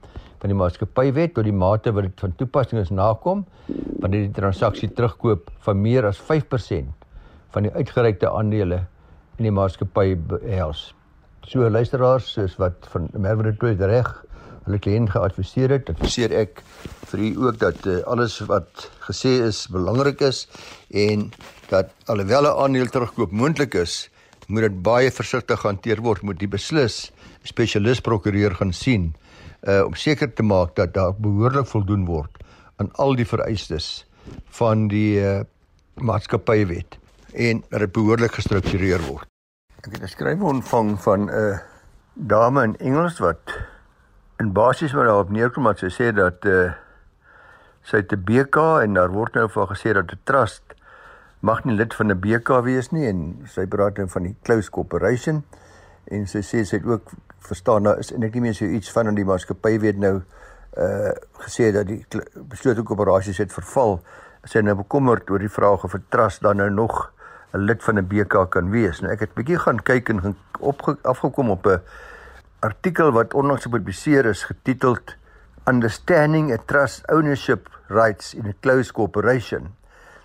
van 0.41 0.49
die 0.49 0.57
maatskappywet 0.57 1.33
tot 1.33 1.43
die 1.43 1.53
mate 1.53 1.93
wat 1.93 2.03
dit 2.03 2.19
van 2.19 2.33
toepassing 2.35 2.81
is 2.81 2.89
nakom 2.89 3.45
wanneer 4.01 4.25
die 4.25 4.33
transaksie 4.41 4.89
terugkoop 4.89 5.51
van 5.59 5.81
meer 5.81 6.05
as 6.05 6.17
5% 6.17 7.05
van 7.53 7.63
die 7.63 7.71
uitgereikte 7.71 8.29
aandele 8.29 8.87
in 9.37 9.43
die 9.43 9.51
maatskappy 9.53 10.15
behels. 10.15 10.95
So 11.45 11.69
luisteraars, 11.69 12.33
soos 12.33 12.57
wat 12.61 12.87
van 12.93 13.09
Merwe 13.13 13.53
de 13.53 13.85
reg 13.85 14.25
hulle 14.65 14.79
kliënt 14.79 15.09
geadviseer 15.13 15.75
het, 15.77 15.89
adviseer 15.89 16.33
ek 16.43 16.61
vir 17.11 17.19
u 17.19 17.29
ook 17.47 17.59
dat 17.61 17.85
uh, 17.89 18.01
alles 18.07 18.39
wat 18.49 18.89
gesê 19.07 19.39
is 19.47 19.65
belangrik 19.73 20.21
is 20.21 20.47
en 20.89 21.31
dat 21.69 21.91
alhoewel 22.05 22.45
'n 22.49 22.57
aandeel 22.63 22.89
terugkoop 22.93 23.31
moontlik 23.31 23.73
is, 23.73 24.09
moet 24.47 24.61
dit 24.61 24.81
baie 24.83 25.11
versigtig 25.11 25.61
hanteer 25.63 26.01
word, 26.01 26.21
moet 26.21 26.39
die 26.39 26.47
beslis 26.47 27.11
spesialis 27.43 28.01
prokureur 28.01 28.55
gaan 28.55 28.73
sien 28.73 29.13
uh 29.61 29.85
om 29.85 29.93
seker 29.93 30.33
te 30.33 30.43
maak 30.43 30.75
dat 30.75 30.93
daar 30.93 31.13
behoorlik 31.13 31.67
voldoen 31.69 32.05
word 32.05 32.37
aan 32.81 32.89
al 32.97 33.15
die 33.15 33.25
vereistes 33.25 34.05
van 34.49 34.87
die 34.87 35.21
uh 35.21 35.41
maatskappywet 36.01 36.97
en 37.33 37.63
dat 37.69 37.79
dit 37.79 37.91
behoorlik 37.93 38.33
gestruktureer 38.33 39.01
word. 39.05 39.27
Ek 39.77 39.91
het 39.91 40.01
'n 40.01 40.07
skrywe 40.07 40.43
ontvang 40.43 41.01
van 41.01 41.19
'n 41.25 41.29
uh, 41.29 41.59
dame 42.13 42.63
in 42.63 42.77
Engels 42.77 43.19
wat 43.19 43.53
in 44.41 44.53
basies 44.53 44.93
maar 44.93 45.09
daarop 45.09 45.29
neerkom 45.29 45.69
dat 45.69 45.81
sy 45.83 45.91
sê 45.93 46.11
dat 46.15 46.45
uh 46.49 46.71
sy 47.89 47.97
het 48.03 48.13
'n 48.13 48.23
BK 48.25 48.57
en 48.83 48.93
daar 48.93 49.09
word 49.09 49.33
nou 49.33 49.47
van 49.49 49.67
gesê 49.67 49.93
dat 49.93 50.11
'n 50.13 50.19
trust 50.23 50.63
mag 51.41 51.63
nie 51.65 51.75
lid 51.75 51.93
van 51.93 52.11
'n 52.11 52.19
BK 52.19 52.61
wees 52.63 52.91
nie 52.91 53.07
en 53.07 53.19
sy 53.45 53.65
praat 53.65 53.95
dan 53.95 54.09
van 54.09 54.23
die 54.23 54.35
close 54.43 54.69
corporation 54.69 55.43
en 56.05 56.27
sy 56.27 56.41
sê 56.41 56.63
sy 56.65 56.77
het 56.77 56.85
ook 56.85 57.11
verstaan 57.39 57.83
nou 57.83 57.97
is 57.99 58.11
en 58.11 58.23
ek 58.23 58.33
nie 58.33 58.41
meer 58.41 58.53
so 58.53 58.65
iets 58.65 58.91
van 58.91 59.07
in 59.07 59.15
die 59.15 59.25
maatskappy 59.25 59.79
weet 59.79 59.97
nou 59.97 60.21
uh 60.77 61.11
gesê 61.45 61.71
dat 61.71 61.87
die 61.87 62.05
beslote 62.35 62.83
koöperasies 62.83 63.37
het 63.37 63.53
verval 63.53 63.99
sy 64.43 64.61
nou 64.61 64.75
bekommerd 64.75 65.29
oor 65.29 65.39
die 65.39 65.55
vraag 65.57 65.83
of 65.83 65.95
'n 65.95 66.05
trust 66.09 66.41
dan 66.41 66.57
nou 66.57 66.69
nog 66.69 67.11
'n 67.53 67.65
lid 67.65 67.83
van 67.83 67.97
'n 67.97 68.07
BK 68.07 68.49
kan 68.49 68.69
wees. 68.69 69.01
Nou 69.01 69.11
ek 69.13 69.19
het 69.19 69.33
bietjie 69.33 69.59
gaan 69.59 69.83
kyk 69.83 70.09
en 70.09 70.35
op 70.59 70.97
afgekom 71.01 71.49
op 71.49 71.65
'n 71.65 71.81
artikel 72.61 73.11
wat 73.11 73.33
onlangs 73.33 73.67
gepubliseer 73.67 74.25
is 74.25 74.43
getiteld 74.43 75.15
Understanding 75.67 76.51
a 76.53 76.57
Trust 76.57 77.05
Ownership 77.11 77.69
Rights 77.89 78.33
in 78.33 78.47
a 78.47 78.53
Closed 78.61 78.93
Corporation. 78.93 79.75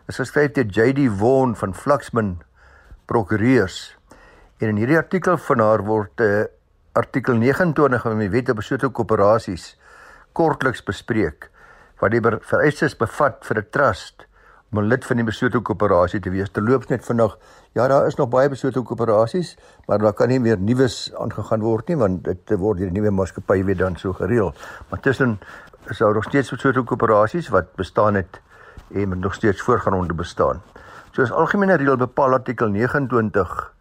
Dit 0.07 0.15
is 0.15 0.23
geskryf 0.23 0.53
deur 0.57 0.71
JD 0.71 1.09
Vaughan 1.19 1.57
van 1.57 1.75
Fluxman 1.75 2.37
Prokureurs 3.07 3.97
En 4.57 4.71
in 4.73 4.79
hierdie 4.81 4.97
artikel 4.97 5.37
van 5.37 5.61
haar 5.61 5.83
word 5.85 6.23
uh, 6.25 6.45
artikel 6.97 7.37
29 7.37 8.05
van 8.07 8.23
die 8.23 8.31
Wet 8.33 8.49
op 8.49 8.63
beslote 8.63 8.89
koöperasies 8.89 9.75
kortliks 10.37 10.81
bespreek 10.85 11.51
wat 12.01 12.15
die 12.15 12.23
vereistes 12.25 12.97
bevat 12.97 13.45
vir 13.45 13.61
'n 13.61 13.69
trust 13.77 14.26
om 14.77 14.83
'n 14.85 14.89
lid 14.89 15.05
van 15.05 15.17
die 15.17 15.25
beslote 15.25 15.61
koöperasie 15.61 16.21
te 16.21 16.31
wees. 16.31 16.51
Terloops 16.51 16.87
net 16.87 17.05
vinnig, 17.05 17.39
ja, 17.73 17.89
daar 17.89 18.07
is 18.07 18.17
nog 18.17 18.29
baie 18.29 18.49
beslote 18.49 18.83
koöperasies, 18.83 19.57
maar 19.87 19.99
daar 19.99 20.13
kan 20.13 20.29
nie 20.29 20.41
meer 20.41 20.59
nuus 20.59 21.13
aangegaan 21.15 21.61
word 21.61 21.89
nie 21.89 21.97
want 21.97 22.25
dit 22.25 22.59
word 22.59 22.79
deur 22.79 22.91
die 22.91 23.01
nuwe 23.01 23.11
maatskappy 23.11 23.65
weer 23.65 23.77
dan 23.77 23.97
so 23.97 24.13
gereël. 24.13 24.55
Maar 24.91 25.01
tussen 25.01 25.39
is 25.89 25.99
daar 25.99 26.15
nog 26.15 26.25
steeds 26.25 26.51
beslote 26.51 26.83
koöperasies 26.83 27.49
wat 27.49 27.75
bestaan 27.77 28.15
het 28.15 28.41
en 28.95 29.19
nog 29.19 29.35
steeds 29.35 29.63
voorgaan 29.63 29.95
om 29.95 30.07
te 30.07 30.15
bestaan. 30.15 30.63
Soos 31.13 31.33
algemene 31.33 31.77
reël 31.77 31.97
bepaal 31.97 32.33
artikel 32.33 32.69
29 32.69 33.73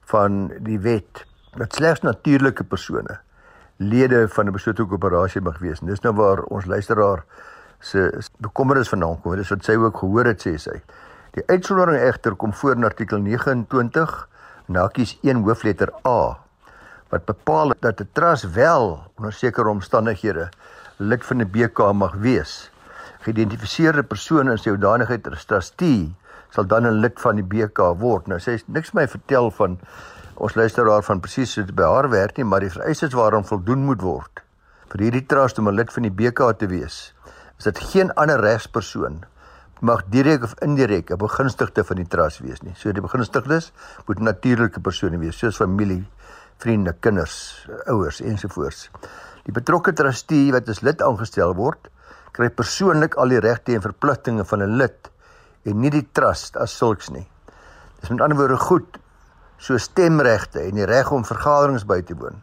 van 0.00 0.52
die 0.60 0.78
wet 0.78 1.26
dat 1.56 1.74
slegs 1.74 2.00
natuurlike 2.00 2.64
persone 2.64 3.20
lede 3.76 4.28
van 4.28 4.46
'n 4.46 4.52
beslote 4.52 4.84
koöperasie 4.84 5.40
mag 5.40 5.58
wees. 5.58 5.80
En 5.80 5.86
dis 5.86 6.00
nou 6.00 6.14
waar 6.14 6.42
ons 6.42 6.64
luisteraar 6.64 7.24
se 7.82 8.10
bekommernis 8.38 8.90
vandaan 8.92 9.18
kom. 9.20 9.34
Dis 9.36 9.50
wat 9.50 9.66
sy 9.66 9.74
ook 9.80 9.98
gehoor 10.02 10.30
het 10.30 10.44
sê 10.46 10.54
sy. 10.60 10.78
Die 11.34 11.44
uitsondering 11.48 11.98
egter 11.98 12.36
kom 12.38 12.52
voor 12.54 12.76
in 12.78 12.86
artikel 12.86 13.18
29 13.24 14.14
nakies 14.72 15.16
1 15.22 15.42
hoofletter 15.46 15.90
A 16.06 16.38
wat 17.12 17.26
bepaal 17.28 17.74
dat 17.80 18.00
'n 18.00 18.08
trust 18.12 18.52
wel 18.54 19.02
onder 19.18 19.32
sekere 19.32 19.68
omstandighede 19.68 20.48
lid 20.96 21.24
van 21.24 21.42
'n 21.42 21.50
BK 21.50 21.92
mag 21.92 22.14
wees. 22.14 22.70
Geïdentifiseerde 23.20 24.02
persone 24.02 24.50
in 24.50 24.58
sy 24.58 24.70
hoedanigheid 24.70 25.28
as 25.28 25.44
trustee 25.44 26.14
sal 26.50 26.66
dan 26.66 26.86
'n 26.86 27.00
lid 27.00 27.20
van 27.20 27.34
die 27.34 27.44
BK 27.44 27.78
word. 27.98 28.26
Nou 28.26 28.38
sê 28.40 28.62
niks 28.66 28.92
my 28.92 29.08
vertel 29.08 29.50
van 29.50 29.78
ons 30.34 30.54
luisteraar 30.54 31.02
van 31.02 31.20
presies 31.20 31.54
hoe 31.54 31.64
dit 31.64 31.74
by 31.74 31.82
haar 31.82 32.08
werk 32.08 32.36
nie, 32.36 32.44
maar 32.44 32.60
die 32.60 32.70
vereistes 32.70 33.12
waaraan 33.12 33.44
voldoen 33.44 33.84
moet 33.84 34.00
word 34.00 34.42
vir 34.92 35.06
hierdie 35.06 35.26
trust 35.26 35.58
om 35.58 35.68
'n 35.68 35.74
lid 35.74 35.92
van 35.92 36.02
die 36.02 36.12
BK 36.12 36.52
te 36.58 36.66
wees 36.66 37.14
is 37.62 37.68
dit 37.70 37.78
geen 37.92 38.10
ander 38.18 38.40
regspersoon 38.42 39.20
mag 39.86 40.00
direk 40.10 40.42
of 40.46 40.54
indirek 40.66 41.10
'n 41.10 41.18
begunstigde 41.18 41.84
van 41.84 41.96
die 41.96 42.06
trust 42.06 42.38
wees 42.42 42.60
nie. 42.62 42.74
So 42.74 42.92
die 42.92 43.02
begunstigdes 43.02 43.72
moet 44.06 44.18
natuurlike 44.18 44.80
persone 44.80 45.18
wees, 45.18 45.38
soos 45.38 45.56
familie, 45.56 46.06
vriende, 46.58 46.94
kinders, 47.00 47.66
ouers 47.86 48.20
ensovoorts. 48.20 48.90
Die 49.44 49.52
betrokke 49.52 49.92
trustee 49.92 50.52
wat 50.52 50.68
as 50.68 50.80
lid 50.80 51.02
aangestel 51.02 51.54
word, 51.54 51.90
kry 52.32 52.48
persoonlik 52.50 53.14
al 53.14 53.28
die 53.28 53.40
regte 53.40 53.74
en 53.74 53.82
verpligtinge 53.82 54.44
van 54.44 54.62
'n 54.62 54.76
lid 54.76 55.10
en 55.64 55.80
nie 55.80 55.90
die 55.90 56.08
trust 56.12 56.56
as 56.56 56.76
sulks 56.76 57.10
nie. 57.10 57.28
Dis 58.00 58.10
met 58.10 58.20
ander 58.20 58.38
woorde 58.38 58.56
goed 58.56 58.98
so 59.58 59.78
stemregte 59.78 60.60
en 60.60 60.74
die 60.74 60.86
reg 60.86 61.10
om 61.10 61.24
vergaderings 61.24 61.86
by 61.86 62.02
te 62.02 62.14
woon. 62.14 62.42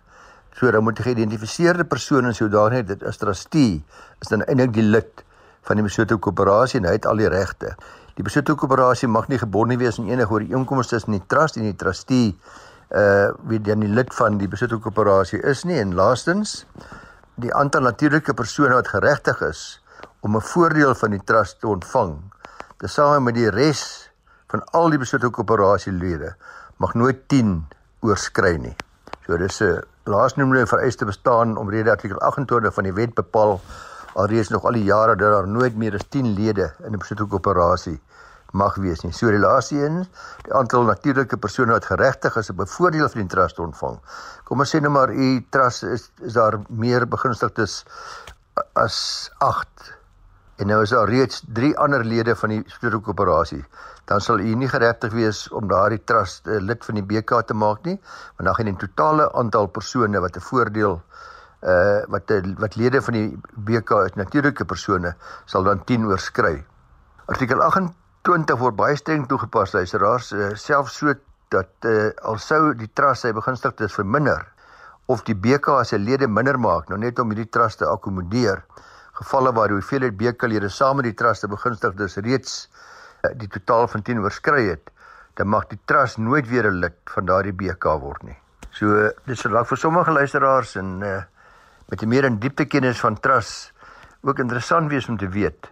So 0.59 0.71
dan 0.71 0.83
moet 0.83 0.97
die 0.99 1.05
geïdentifiseerde 1.05 1.85
persoon 1.87 2.25
in 2.27 2.35
sodanige 2.35 2.83
dit 2.83 3.03
as 3.07 3.17
trustee 3.17 3.77
is 4.19 4.27
dan 4.27 4.41
eintlik 4.43 4.73
die 4.75 4.83
lid 4.83 5.21
van 5.67 5.79
die 5.79 5.85
beslote 5.85 6.17
koöperasie 6.19 6.81
en 6.81 6.87
hy 6.89 6.97
het 6.97 7.05
al 7.07 7.21
die 7.21 7.29
regte. 7.31 7.69
Die 8.17 8.25
beslote 8.27 8.57
koöperasie 8.59 9.07
mag 9.07 9.29
nie 9.31 9.39
gebonde 9.39 9.77
wees 9.79 10.01
aan 10.01 10.09
enige 10.11 10.35
ooreenkomste 10.35 10.97
tussen 10.97 11.15
die 11.15 11.23
trust 11.31 11.55
en 11.55 11.69
die 11.69 11.77
trustee 11.79 12.33
uh 12.89 13.29
wie 13.47 13.59
dan 13.63 13.85
die 13.85 13.91
lid 13.93 14.11
van 14.17 14.39
die 14.41 14.49
beslote 14.51 14.81
koöperasie 14.83 15.39
is 15.47 15.61
nie 15.69 15.77
en 15.79 15.93
laastens 15.95 16.65
die 17.39 17.53
aantal 17.55 17.85
natuurlike 17.87 18.33
persone 18.33 18.73
wat 18.75 18.89
geregtig 18.91 19.39
is 19.47 19.61
om 20.19 20.35
'n 20.35 20.41
voordeel 20.41 20.95
van 20.95 21.15
die 21.15 21.23
trust 21.23 21.59
te 21.59 21.67
ontvang 21.67 22.17
tesame 22.83 23.19
met 23.29 23.35
die 23.35 23.49
res 23.49 24.11
van 24.51 24.65
al 24.73 24.89
die 24.89 24.99
beslote 24.99 25.29
koöperasie 25.29 25.93
lede 25.93 26.33
mag 26.77 26.93
nooit 26.95 27.27
10 27.27 27.67
oorskry 28.01 28.57
nie. 28.57 28.75
So 29.25 29.37
dis 29.37 29.61
'n 29.61 29.79
laasnoemde 30.09 30.65
vereiste 30.67 31.05
bestaan 31.05 31.57
omrede 31.57 31.91
artikel 31.91 32.19
28 32.19 32.73
van 32.73 32.87
die 32.87 32.93
wet 32.93 33.13
bepaal 33.13 33.59
alreeds 34.13 34.49
nog 34.49 34.65
al 34.65 34.77
die 34.77 34.83
jare 34.83 35.15
dat 35.15 35.31
daar 35.31 35.47
nooit 35.47 35.75
meer 35.77 35.93
as 35.93 36.07
10 36.09 36.33
lede 36.33 36.71
in 36.83 36.93
'n 36.93 36.97
beslote 36.97 37.27
koöperasie 37.29 37.99
mag 38.51 38.75
wees 38.75 39.03
nie. 39.03 39.13
So 39.13 39.29
die 39.29 39.39
laaste 39.39 39.75
een, 39.85 40.07
die 40.43 40.53
aantal 40.53 40.83
natuurlike 40.83 41.37
persone 41.37 41.71
wat 41.71 41.85
geregtig 41.85 42.35
is 42.35 42.49
op 42.49 42.59
'n 42.59 42.65
voordeel 42.65 43.09
van 43.09 43.21
die 43.21 43.29
trust 43.29 43.59
ontvang. 43.59 43.99
Kom 44.43 44.59
ons 44.59 44.75
sê 44.75 44.81
nou 44.81 44.91
maar 44.91 45.13
u 45.13 45.45
trust 45.49 45.83
is 45.83 46.11
is 46.21 46.33
daar 46.33 46.59
meer 46.67 47.07
begunstigdes 47.07 47.85
as 48.73 49.29
8 49.37 49.99
en 50.59 50.67
nou 50.67 50.81
is 50.83 50.91
daar 50.91 51.07
reeds 51.07 51.43
3 51.55 51.77
ander 51.79 52.03
lede 52.03 52.35
van 52.35 52.49
die 52.55 52.63
beslote 52.63 52.99
koöperasie 52.99 53.63
dan 54.09 54.21
sal 54.25 54.39
u 54.41 54.55
nie 54.57 54.69
geregtig 54.69 55.13
wees 55.13 55.43
om 55.53 55.67
daardie 55.69 56.01
trust 56.11 56.47
uh, 56.49 56.57
lid 56.65 56.85
van 56.85 56.97
die 56.97 57.05
BK 57.05 57.43
te 57.45 57.53
maak 57.53 57.85
nie, 57.85 57.97
want 58.37 58.47
dan 58.47 58.55
gaan 58.57 58.71
die 58.71 58.79
totale 58.81 59.27
aantal 59.37 59.69
persone 59.75 60.21
wat 60.23 60.37
'n 60.37 60.45
voordeel 60.49 61.01
uh 61.61 62.01
wat 62.07 62.31
wat 62.63 62.75
lede 62.75 63.01
van 63.01 63.13
die 63.13 63.27
BK 63.67 63.91
is 64.07 64.15
natuurlike 64.15 64.65
persone 64.65 65.13
sal 65.45 65.63
dan 65.63 65.83
10 65.83 66.05
oorskry. 66.07 66.63
Artikel 67.25 67.61
28 67.61 68.57
word 68.57 68.75
baie 68.75 68.95
streng 68.95 69.27
toegepas, 69.27 69.73
luisteraars, 69.73 70.31
uh, 70.31 70.55
selfs 70.55 70.97
so 70.97 71.13
dat 71.49 71.69
uh, 71.85 72.09
al 72.21 72.37
sou 72.37 72.73
die 72.73 72.89
trust 72.93 73.21
sy 73.21 73.33
begunstigdes 73.33 73.93
verminder 73.93 74.47
of 75.05 75.21
die 75.23 75.35
BK 75.35 75.83
se 75.83 75.97
lede 75.97 76.27
minder 76.27 76.57
maak, 76.57 76.89
nou 76.89 76.97
net 76.97 77.19
om 77.19 77.29
hierdie 77.29 77.49
trust 77.49 77.77
te 77.77 77.85
akkommodeer, 77.85 78.63
gevalle 79.21 79.53
waar 79.53 79.67
die 79.67 79.79
hoeveelheid 79.79 80.17
BK-lede 80.17 80.69
saam 80.69 80.95
met 80.95 81.05
die 81.05 81.13
trust 81.13 81.41
se 81.41 81.47
begunstigdes 81.47 82.15
reeds 82.23 82.69
Eh, 83.19 83.31
die 83.35 83.49
totaal 83.51 83.88
van 83.91 84.01
10 84.01 84.21
oorskry 84.23 84.69
het, 84.69 84.91
dan 85.35 85.49
mag 85.51 85.65
die 85.67 85.79
trust 85.85 86.17
nooit 86.17 86.47
weer 86.47 86.67
'n 86.71 86.79
lid 86.79 86.95
van 87.03 87.25
daardie 87.25 87.53
BK 87.53 87.83
word 87.99 88.23
nie. 88.23 88.38
So 88.71 89.11
dis 89.25 89.41
vir 89.41 89.65
vir 89.65 89.77
sommige 89.77 90.11
luisteraars 90.11 90.75
en 90.75 91.01
uh 91.03 91.23
met 91.89 92.01
'n 92.01 92.07
meer 92.07 92.23
in 92.23 92.39
diepte 92.39 92.65
kennis 92.65 92.99
van 92.99 93.19
trust 93.19 93.73
ook 94.21 94.39
interessant 94.39 94.89
wees 94.89 95.09
om 95.09 95.17
te 95.17 95.27
weet 95.27 95.71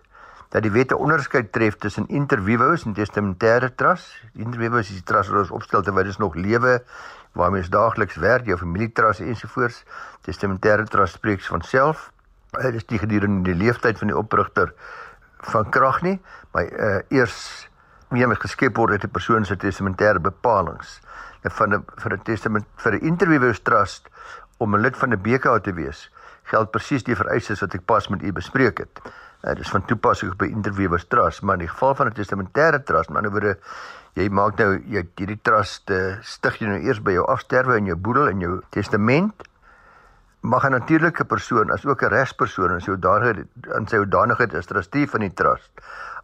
dat 0.50 0.62
die 0.62 0.72
wette 0.72 0.98
onderskeid 0.98 1.52
tref 1.52 1.76
tussen 1.76 2.08
interviews 2.08 2.86
en 2.86 2.94
testamentêre 2.94 3.76
trust. 3.76 4.24
Interviews 4.34 4.90
is 4.90 4.96
die 4.96 5.04
trust 5.04 5.30
wat 5.30 5.40
ons 5.40 5.52
opstel 5.52 5.82
terwyl 5.82 6.06
ons 6.06 6.18
nog 6.18 6.36
lewe 6.36 6.84
waarmee 7.32 7.62
ons 7.62 7.70
daagliks 7.70 8.16
werk, 8.16 8.46
jou 8.46 8.58
familietrust 8.58 9.20
ensovoorts. 9.20 9.84
Testamentêre 10.22 10.84
trust 10.84 11.14
spreek 11.14 11.42
van 11.42 11.62
self. 11.62 12.12
Dit 12.52 12.74
is 12.74 12.86
die 12.86 13.00
gedurende 13.00 13.44
die 13.52 13.56
leeftyd 13.56 13.98
van 13.98 14.08
die 14.08 14.18
oprigter 14.18 14.74
van 15.52 15.70
krag 15.70 16.02
nie, 16.02 16.20
maar 16.52 16.64
uh 16.64 17.00
eers 17.14 17.68
meer 18.10 18.28
met 18.28 18.40
geskep 18.40 18.78
word 18.78 18.92
uit 18.92 19.04
'n 19.04 19.12
persoon 19.12 19.46
se 19.46 19.56
testamentêre 19.56 20.20
bepalinge. 20.20 20.88
Nou 21.44 21.54
van 21.56 21.74
'n 21.74 21.86
vir 21.96 22.14
'n 22.14 22.24
testament 22.24 22.66
vir 22.76 22.94
'n 22.94 23.06
interviewers 23.06 23.60
trust 23.62 24.10
om 24.58 24.76
'n 24.76 24.82
lid 24.82 24.98
van 24.98 25.14
'n 25.14 25.22
BK 25.22 25.64
te 25.64 25.74
wees, 25.74 26.12
geld 26.44 26.72
presies 26.72 27.04
die 27.04 27.16
vereistes 27.16 27.60
wat 27.60 27.74
ek 27.74 27.86
pas 27.86 28.08
met 28.08 28.22
u 28.22 28.32
bespreek 28.32 28.78
het. 28.78 29.02
Uh, 29.44 29.54
dis 29.54 29.70
van 29.70 29.86
toepassing 29.86 30.36
by 30.36 30.46
interviewers 30.46 31.06
trust, 31.08 31.42
maar 31.42 31.54
in 31.54 31.60
die 31.60 31.68
geval 31.68 31.96
van 31.96 32.08
'n 32.08 32.14
testamentêre 32.14 32.84
trust, 32.84 33.10
maar 33.10 33.22
nou 33.22 33.32
word 33.32 33.60
jy 34.14 34.30
maak 34.30 34.58
nou 34.58 34.82
jy 34.86 35.04
hierdie 35.16 35.40
trust 35.42 35.90
uh, 35.90 36.16
stig 36.22 36.58
jy 36.60 36.68
nou 36.68 36.80
eers 36.80 37.02
by 37.02 37.12
jou 37.12 37.26
afsterwe 37.26 37.78
in 37.78 37.86
jou 37.86 37.96
boedel 37.96 38.28
en 38.28 38.40
jou 38.40 38.62
testament 38.70 39.44
mag 40.42 40.64
'n 40.66 40.72
natuurlike 40.72 41.26
persoon 41.26 41.72
as 41.72 41.86
ook 41.86 42.02
'n 42.02 42.10
regspersoon 42.10 42.74
in 42.74 42.82
sy 42.82 42.92
hoedanigheid 42.92 43.48
in 43.78 43.88
sy 43.88 43.98
hoedanigheid 43.98 44.54
as 44.54 44.66
trustee 44.66 45.10
van 45.10 45.20
die 45.20 45.34
trust 45.34 45.72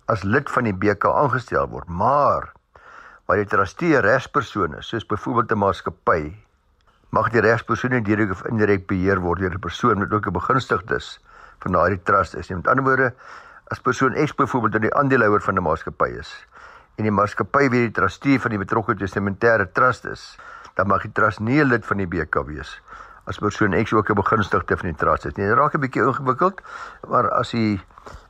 as 0.05 0.23
lid 0.23 0.49
van 0.51 0.67
die 0.67 0.75
BK 0.75 1.07
aangestel 1.07 1.67
word. 1.69 1.87
Maar 1.87 2.51
waar 3.25 3.39
die 3.39 3.47
trustee 3.47 3.95
'n 3.95 4.03
regspersoon 4.03 4.75
is, 4.77 4.87
soos 4.87 5.05
byvoorbeeld 5.05 5.51
'n 5.51 5.57
maatskappy, 5.57 6.33
mag 7.09 7.29
die 7.29 7.41
regspersoon 7.41 7.91
nie 7.91 8.01
direk 8.01 8.31
of 8.31 8.45
indirek 8.45 8.87
beheer 8.87 9.19
word 9.19 9.39
deur 9.39 9.53
'n 9.53 9.59
persoon 9.59 9.99
wat 9.99 10.11
ook 10.11 10.27
'n 10.27 10.33
begunstigdes 10.33 11.19
van 11.59 11.71
daardie 11.71 12.03
trust 12.03 12.35
is 12.35 12.49
nie. 12.49 12.57
Met 12.57 12.67
ander 12.67 12.83
woorde, 12.83 13.13
as 13.67 13.79
persoon 13.79 14.13
X 14.13 14.35
byvoorbeeld 14.35 14.83
'n 14.83 14.95
aandeelhouer 14.95 15.41
van 15.41 15.55
'n 15.55 15.63
maatskappy 15.63 16.09
is 16.19 16.47
en 16.97 17.03
die 17.03 17.11
maatskappy 17.11 17.69
wie 17.69 17.81
die 17.87 17.91
trustee 17.91 18.39
van 18.39 18.49
die 18.49 18.59
betrokke 18.59 18.95
testamentêre 18.95 19.71
trust 19.71 20.05
is, 20.05 20.37
dan 20.75 20.87
mag 20.87 21.01
die 21.01 21.11
trust 21.11 21.39
nie 21.39 21.61
'n 21.61 21.67
lid 21.67 21.85
van 21.85 21.97
die 21.97 22.07
BK 22.07 22.45
wees 22.45 22.81
as 23.25 23.39
persoon 23.39 23.83
X 23.83 23.93
ook 23.93 24.09
'n 24.09 24.13
begunstigde 24.13 24.77
van 24.77 24.89
die 24.89 24.97
trust 24.97 25.25
is. 25.25 25.33
Dit 25.33 25.53
raak 25.53 25.73
'n 25.73 25.79
bietjie 25.79 26.03
ingewikkeld, 26.03 26.61
maar 27.07 27.29
as 27.29 27.51
hy 27.51 27.79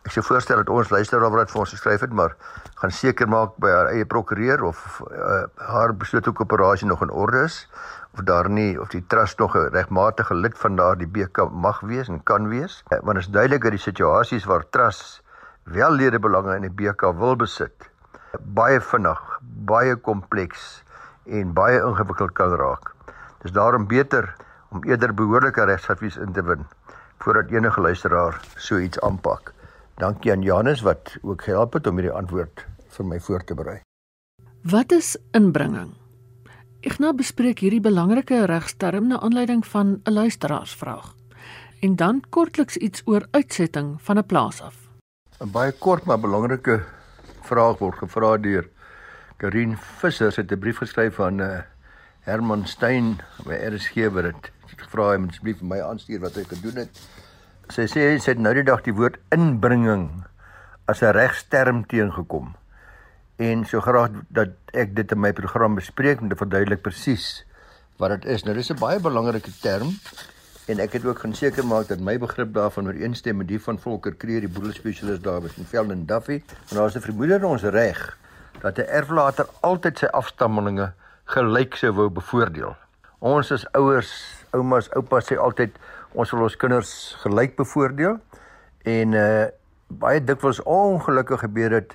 ek 0.03 0.11
sou 0.11 0.23
voorstel 0.25 0.57
dat 0.57 0.69
ons 0.69 0.89
luisteraar 0.89 1.31
wat 1.31 1.51
vir 1.51 1.59
ons 1.59 1.69
geskryf 1.69 2.01
het, 2.03 2.11
maar 2.11 2.35
gaan 2.75 2.91
seker 2.91 3.27
maak 3.27 3.55
by 3.57 3.69
haar 3.69 3.91
eie 3.93 4.05
prokureur 4.05 4.63
of 4.63 5.01
uh, 5.11 5.43
haar 5.55 5.93
besluit 5.95 6.27
ook 6.27 6.41
operasie 6.41 6.87
nog 6.87 7.01
in 7.01 7.09
orde 7.09 7.43
is 7.43 7.69
of 8.13 8.23
daar 8.27 8.49
nie 8.49 8.81
of 8.81 8.89
die 8.89 9.05
trust 9.07 9.39
nog 9.39 9.55
'n 9.55 9.71
regmatige 9.71 10.35
lid 10.35 10.57
van 10.57 10.75
daardie 10.75 11.07
BK 11.07 11.49
mag 11.51 11.79
wees 11.79 12.07
en 12.07 12.23
kan 12.23 12.47
wees. 12.47 12.83
Uh, 12.89 12.99
want 13.01 13.17
is 13.17 13.27
duidelik 13.27 13.61
dat 13.61 13.71
die 13.71 13.79
situasies 13.79 14.45
waar 14.45 14.69
trust 14.69 15.23
wel 15.63 15.91
lede 15.91 16.19
belange 16.19 16.55
in 16.55 16.61
die 16.61 16.75
BK 16.75 17.01
wil 17.17 17.35
besit, 17.35 17.89
baie 18.39 18.81
vinnig, 18.81 19.39
baie 19.41 19.95
kompleks 19.95 20.83
en 21.25 21.53
baie 21.53 21.79
ingewikkeld 21.79 22.33
kan 22.33 22.55
raak. 22.55 22.91
Dis 23.41 23.51
daarom 23.51 23.87
beter 23.87 24.35
om 24.73 24.83
eerder 24.89 25.13
behoorlike 25.13 25.65
regsadvies 25.69 26.17
in 26.17 26.33
te 26.33 26.43
win 26.43 26.65
voordat 27.23 27.51
enige 27.51 27.81
luisteraar 27.81 28.39
so 28.57 28.77
iets 28.77 28.99
aanpak. 28.99 29.53
Dankie 30.01 30.31
aan 30.31 30.41
Janus 30.41 30.81
wat 30.81 31.15
ook 31.21 31.45
gehelp 31.45 31.73
het 31.73 31.87
om 31.87 31.99
hierdie 32.01 32.15
antwoord 32.15 32.65
vir 32.97 33.05
my 33.05 33.19
voor 33.19 33.43
te 33.43 33.55
berei. 33.55 33.79
Wat 34.63 34.91
is 34.91 35.15
inbringing? 35.31 35.93
Ek 36.83 36.97
nou 36.99 37.13
bespreek 37.15 37.61
hierdie 37.63 37.83
belangrike 37.83 38.43
regsterm 38.49 39.07
na 39.07 39.21
aanleiding 39.23 39.63
van 39.65 40.01
'n 40.03 40.11
luisteraarsvraag. 40.11 41.13
En 41.79 41.95
dan 41.95 42.23
kortliks 42.29 42.77
iets 42.77 43.01
oor 43.05 43.27
uitsetting 43.31 44.01
van 44.01 44.17
'n 44.17 44.25
plaas 44.25 44.61
af. 44.61 44.75
'n 45.39 45.51
Baie 45.51 45.71
kort 45.71 46.05
maar 46.05 46.19
belangrike 46.19 46.83
vraag 47.41 47.77
word 47.77 47.97
gevra 47.97 48.37
deur 48.37 48.69
Karin 49.37 49.77
Visser 49.77 50.33
het 50.35 50.51
'n 50.51 50.59
brief 50.59 50.77
geskryf 50.77 51.19
aan 51.19 51.39
uh, 51.39 51.59
Herman 52.23 52.63
Stein 52.71 53.17
by 53.43 53.57
RSG 53.67 54.07
wat 54.15 54.29
dit 54.29 54.45
gevra 54.79 55.09
het 55.11 55.19
om 55.19 55.25
asseblief 55.27 55.57
vir 55.59 55.67
my 55.73 55.79
aanstuur 55.83 56.21
wat 56.23 56.37
hy 56.39 56.43
gedoen 56.47 56.77
het. 56.85 57.01
Sy 57.73 57.83
sê 57.91 58.05
sy 58.15 58.31
het 58.31 58.39
nou 58.39 58.53
die 58.55 58.63
dag 58.63 58.83
die 58.85 58.95
woord 58.95 59.17
inbringing 59.35 60.23
as 60.87 61.03
'n 61.03 61.11
regsterm 61.17 61.83
teengekom. 61.83 62.55
En 63.39 63.65
so 63.65 63.81
graag 63.81 64.23
dat 64.29 64.55
ek 64.73 64.95
dit 64.95 65.11
in 65.11 65.19
my 65.19 65.33
program 65.33 65.75
bespreek 65.75 66.21
om 66.21 66.29
te 66.29 66.35
verduidelik 66.35 66.81
presies 66.81 67.43
wat 67.99 68.09
dit 68.15 68.25
is. 68.25 68.43
Nou 68.43 68.55
dis 68.55 68.71
'n 68.71 68.79
baie 68.79 68.99
belangrike 68.99 69.51
term 69.61 69.91
en 70.67 70.79
ek 70.79 70.93
het 70.93 71.05
ook 71.05 71.19
gaan 71.19 71.35
seker 71.35 71.65
maak 71.65 71.87
dat 71.87 71.99
my 71.99 72.17
begrip 72.17 72.53
daarvan 72.53 72.87
ooreenstem 72.87 73.37
met 73.37 73.47
die 73.47 73.59
van 73.59 73.79
Volker 73.79 74.15
Kreer, 74.15 74.39
die 74.39 74.49
boedelspesialis 74.49 75.19
daar 75.19 75.41
by 75.41 75.49
Velden 75.49 76.05
Duffy. 76.05 76.41
En 76.69 76.77
daar 76.77 76.87
is 76.87 76.95
'n 76.95 77.01
vermoede 77.01 77.35
in 77.35 77.45
ons 77.45 77.63
reg 77.63 78.17
dat 78.61 78.77
'n 78.77 78.87
erflater 78.87 79.45
altyd 79.59 79.97
sy 79.97 80.05
afstammelinge 80.05 80.93
gelyk 81.31 81.75
sou 81.79 81.93
wou 81.95 82.09
bevoordeel. 82.13 82.75
Ons 83.23 83.51
as 83.55 83.65
ouers, 83.77 84.11
oumas, 84.53 84.89
oupas 84.97 85.29
sê 85.29 85.37
altyd 85.39 85.75
ons 86.13 86.31
wil 86.35 86.47
ons 86.47 86.55
kinders 86.59 86.93
gelyk 87.23 87.57
bevoordeel 87.59 88.19
en 88.97 89.19
uh 89.19 89.51
baie 89.93 90.17
dikwels 90.25 90.57
ongelukkig 90.65 91.43
gebeur 91.43 91.69
dit 91.75 91.91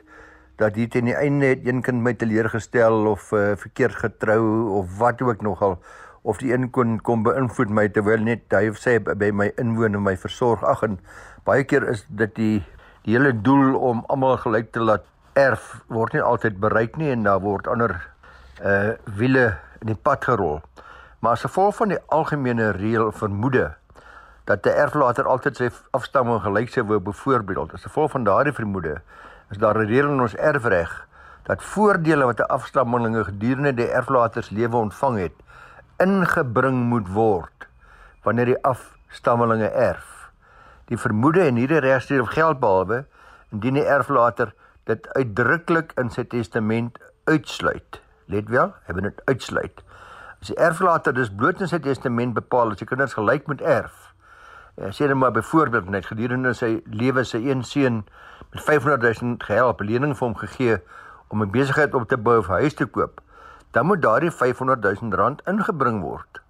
dat 0.59 0.77
hier 0.79 0.91
teen 0.91 1.09
die 1.09 1.17
einde 1.19 1.49
het 1.51 1.65
een 1.67 1.81
kind 1.83 2.03
my 2.03 2.13
teleurgestel 2.15 3.09
of 3.11 3.33
uh, 3.33 3.57
verkeerd 3.59 3.97
getrou 3.99 4.43
of 4.79 4.93
wat 5.01 5.23
ook 5.23 5.43
nogal 5.43 5.79
of 6.23 6.39
die 6.43 6.53
een 6.53 6.69
kon 6.71 6.99
kom 7.03 7.23
beïnvloed 7.27 7.71
my 7.75 7.89
terwyl 7.89 8.23
net 8.23 8.47
hy 8.55 8.69
of 8.71 8.79
sy 8.79 8.99
by 9.03 9.31
my 9.33 9.49
inwoon 9.59 9.99
en 9.99 10.05
my 10.05 10.17
versorg. 10.19 10.63
Ag 10.63 10.83
en 10.87 10.99
baie 11.47 11.65
keer 11.65 11.87
is 11.91 12.05
dit 12.09 12.35
die 12.37 12.57
die 13.07 13.15
hele 13.17 13.33
doel 13.33 13.79
om 13.79 14.03
almal 14.13 14.37
gelyk 14.43 14.73
te 14.75 14.83
laat 14.85 15.07
erf 15.39 15.79
word 15.89 16.13
nie 16.17 16.25
altyd 16.25 16.59
bereik 16.61 16.99
nie 17.01 17.13
en 17.15 17.23
daar 17.25 17.41
word 17.41 17.71
ander 17.71 17.95
uh 18.62 18.95
wiele 19.05 19.59
in 19.81 19.87
die 19.87 20.00
pad 20.03 20.25
gerol. 20.25 20.61
Maar 21.19 21.33
as 21.33 21.41
gevolg 21.47 21.77
van 21.77 21.88
die 21.88 21.99
algemene 22.07 22.71
reël 22.71 23.12
vermoede 23.12 23.75
dat 24.45 24.67
'n 24.67 24.69
erflater 24.69 25.27
altyd 25.27 25.57
sy 25.57 25.71
afstamming 25.91 26.41
gelyk 26.43 26.69
sou 26.69 26.85
wou 26.87 27.00
byvoorbeeld, 27.00 27.73
as 27.73 27.83
gevolg 27.83 28.11
van 28.11 28.25
daardie 28.25 28.53
vermoede, 28.53 29.00
is 29.50 29.59
daar 29.59 29.79
'n 29.79 29.87
reël 29.87 30.09
in 30.09 30.21
ons 30.21 30.35
erfreg 30.35 31.07
dat 31.43 31.62
voordele 31.62 32.25
wat 32.25 32.41
'n 32.41 32.50
afstammelinge 32.53 33.25
gedurende 33.25 33.75
die 33.75 33.91
erflater 33.91 34.43
se 34.43 34.55
lewe 34.55 34.77
ontvang 34.77 35.19
het, 35.19 35.37
ingebring 35.97 36.85
moet 36.88 37.09
word 37.09 37.69
wanneer 38.23 38.45
die 38.45 38.62
afstammelinge 38.62 39.69
erf. 39.69 40.31
Die 40.85 40.99
vermoede 40.99 41.47
en 41.47 41.57
hierdie 41.57 41.79
regstreep 41.79 42.27
geld 42.27 42.61
behalwe 42.61 43.07
indien 43.53 43.75
die 43.75 43.85
erflater 43.85 44.55
dit 44.85 45.09
uitdruklik 45.15 45.93
in 46.00 46.11
sy 46.11 46.25
testament 46.25 46.99
uitsluit. 47.25 48.00
Let 48.29 48.49
wel, 48.53 48.75
hy 48.87 48.95
wil 48.95 49.07
dit 49.09 49.21
uitsluit. 49.25 49.83
As 50.41 50.51
die 50.51 50.57
erflater 50.61 51.15
dus 51.17 51.31
bloot 51.33 51.63
in 51.65 51.71
sy 51.71 51.79
testament 51.81 52.35
bepaal 52.37 52.75
dat 52.75 52.83
sy 52.83 52.87
kinders 52.91 53.17
gelyk 53.17 53.49
moet 53.49 53.63
erf. 53.65 54.11
Ja, 54.77 54.91
sê 54.93 55.09
net 55.09 55.17
maar 55.17 55.33
byvoorbeeld 55.33 55.89
net 55.91 56.11
gedurende 56.11 56.53
sy 56.55 56.83
lewe 56.93 57.25
sy 57.25 57.41
een 57.47 57.65
seun 57.65 58.03
met 58.53 58.61
500 58.67 59.03
000 59.23 59.41
gehelp, 59.49 59.81
'n 59.81 59.89
lening 59.89 60.13
vir 60.17 60.27
hom 60.27 60.37
gegee 60.37 60.77
om 61.29 61.43
'n 61.43 61.51
besigheid 61.51 61.95
op 61.95 62.09
te 62.09 62.17
bou 62.17 62.39
of 62.39 62.49
'n 62.49 62.61
huis 62.61 62.75
te 62.75 62.87
koop, 62.87 63.21
dan 63.73 63.87
moet 63.87 64.03
daardie 64.03 64.31
500 64.31 64.83
000 65.01 65.17
rand 65.17 65.43
ingebring 65.47 66.03
word. 66.03 66.43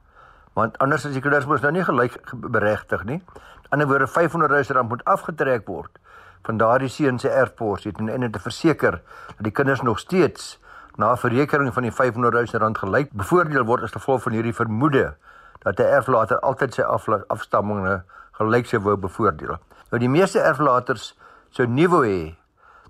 Want 0.53 0.79
anders 0.79 1.07
as 1.07 1.13
die 1.13 1.23
kinders 1.23 1.47
mos 1.47 1.61
nou 1.61 1.73
nie 1.73 1.85
gelyk 1.85 2.21
beregtig 2.35 3.05
nie. 3.05 3.23
Aan 3.23 3.79
die 3.79 3.87
ander 3.87 3.87
woorde 3.87 4.07
500 4.07 4.51
000 4.51 4.77
rand 4.77 4.89
moet 4.89 5.05
afgetrek 5.05 5.67
word 5.67 5.99
van 6.43 6.57
daardie 6.57 6.89
seun 6.89 7.19
se 7.19 7.29
erfporsie 7.29 7.93
en 7.97 8.09
en 8.09 8.31
te 8.31 8.39
verseker 8.39 9.01
dat 9.27 9.45
die 9.45 9.53
kinders 9.53 9.83
nog 9.83 9.99
steeds 9.99 10.59
na 10.99 11.15
verrekening 11.17 11.71
van 11.75 11.87
die 11.87 11.95
500 11.95 12.35
000 12.35 12.63
rand 12.63 12.79
gelyk 12.79 13.13
bevoordeel 13.15 13.65
word 13.65 13.87
as 13.87 13.95
gevolg 13.95 14.25
van 14.25 14.35
hierdie 14.35 14.55
vermoede 14.55 15.15
dat 15.63 15.79
'n 15.79 15.95
erflater 15.99 16.41
altyd 16.41 16.75
sy 16.75 16.83
afstamminge 17.29 18.03
gelyk 18.39 18.67
sou 18.67 18.81
wou 18.81 18.97
bevoordeel. 18.97 19.59
Nou 19.91 20.01
die 20.01 20.09
meeste 20.09 20.41
erflaters 20.41 21.15
sou 21.51 21.67
nie 21.67 21.89
wou 21.89 22.03
hê 22.07 22.35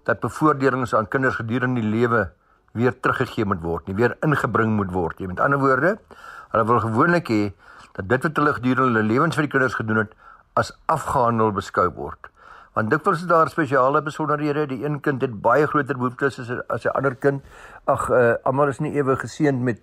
dat 0.05 0.21
bevoordelings 0.21 0.95
aan 0.95 1.09
kinders 1.09 1.37
gedurende 1.37 1.81
die 1.81 1.91
lewe 1.91 2.31
weer 2.73 3.01
teruggegee 3.01 3.45
moet 3.45 3.61
word, 3.61 3.87
nie 3.87 3.97
weer 3.97 4.17
ingebring 4.23 4.77
moet 4.77 4.93
word 4.93 5.19
nie. 5.19 5.29
Met 5.29 5.41
ander 5.41 5.59
woorde, 5.59 5.99
hulle 6.53 6.65
wil 6.65 6.81
gewoonlik 6.81 7.29
hê 7.29 7.53
dat 7.93 8.09
dit 8.09 8.23
wat 8.23 8.37
hulle 8.37 8.55
gedurende 8.55 8.99
hulle 8.99 9.09
lewens 9.09 9.37
vir 9.37 9.43
die 9.43 9.53
kinders 9.53 9.75
gedoen 9.75 9.97
het 9.97 10.13
as 10.55 10.73
afgehandel 10.87 11.53
beskou 11.53 11.89
word. 11.91 12.31
Want 12.79 12.91
dikwels 12.91 13.25
is 13.25 13.27
daar 13.27 13.49
spesiale 13.51 14.03
besonderhede. 14.07 14.67
Die 14.71 14.85
een 14.85 15.01
kind 15.01 15.21
het 15.21 15.33
baie 15.43 15.67
groter 15.67 15.97
behoeftes 15.99 16.39
as 16.39 16.51
as 16.69 16.85
'n 16.85 16.95
ander 16.95 17.15
kind. 17.15 17.43
Ag, 17.85 18.09
uh, 18.09 18.35
almal 18.43 18.69
is 18.69 18.79
nie 18.79 18.93
ewe 18.95 19.17
geseënd 19.17 19.61
met 19.61 19.81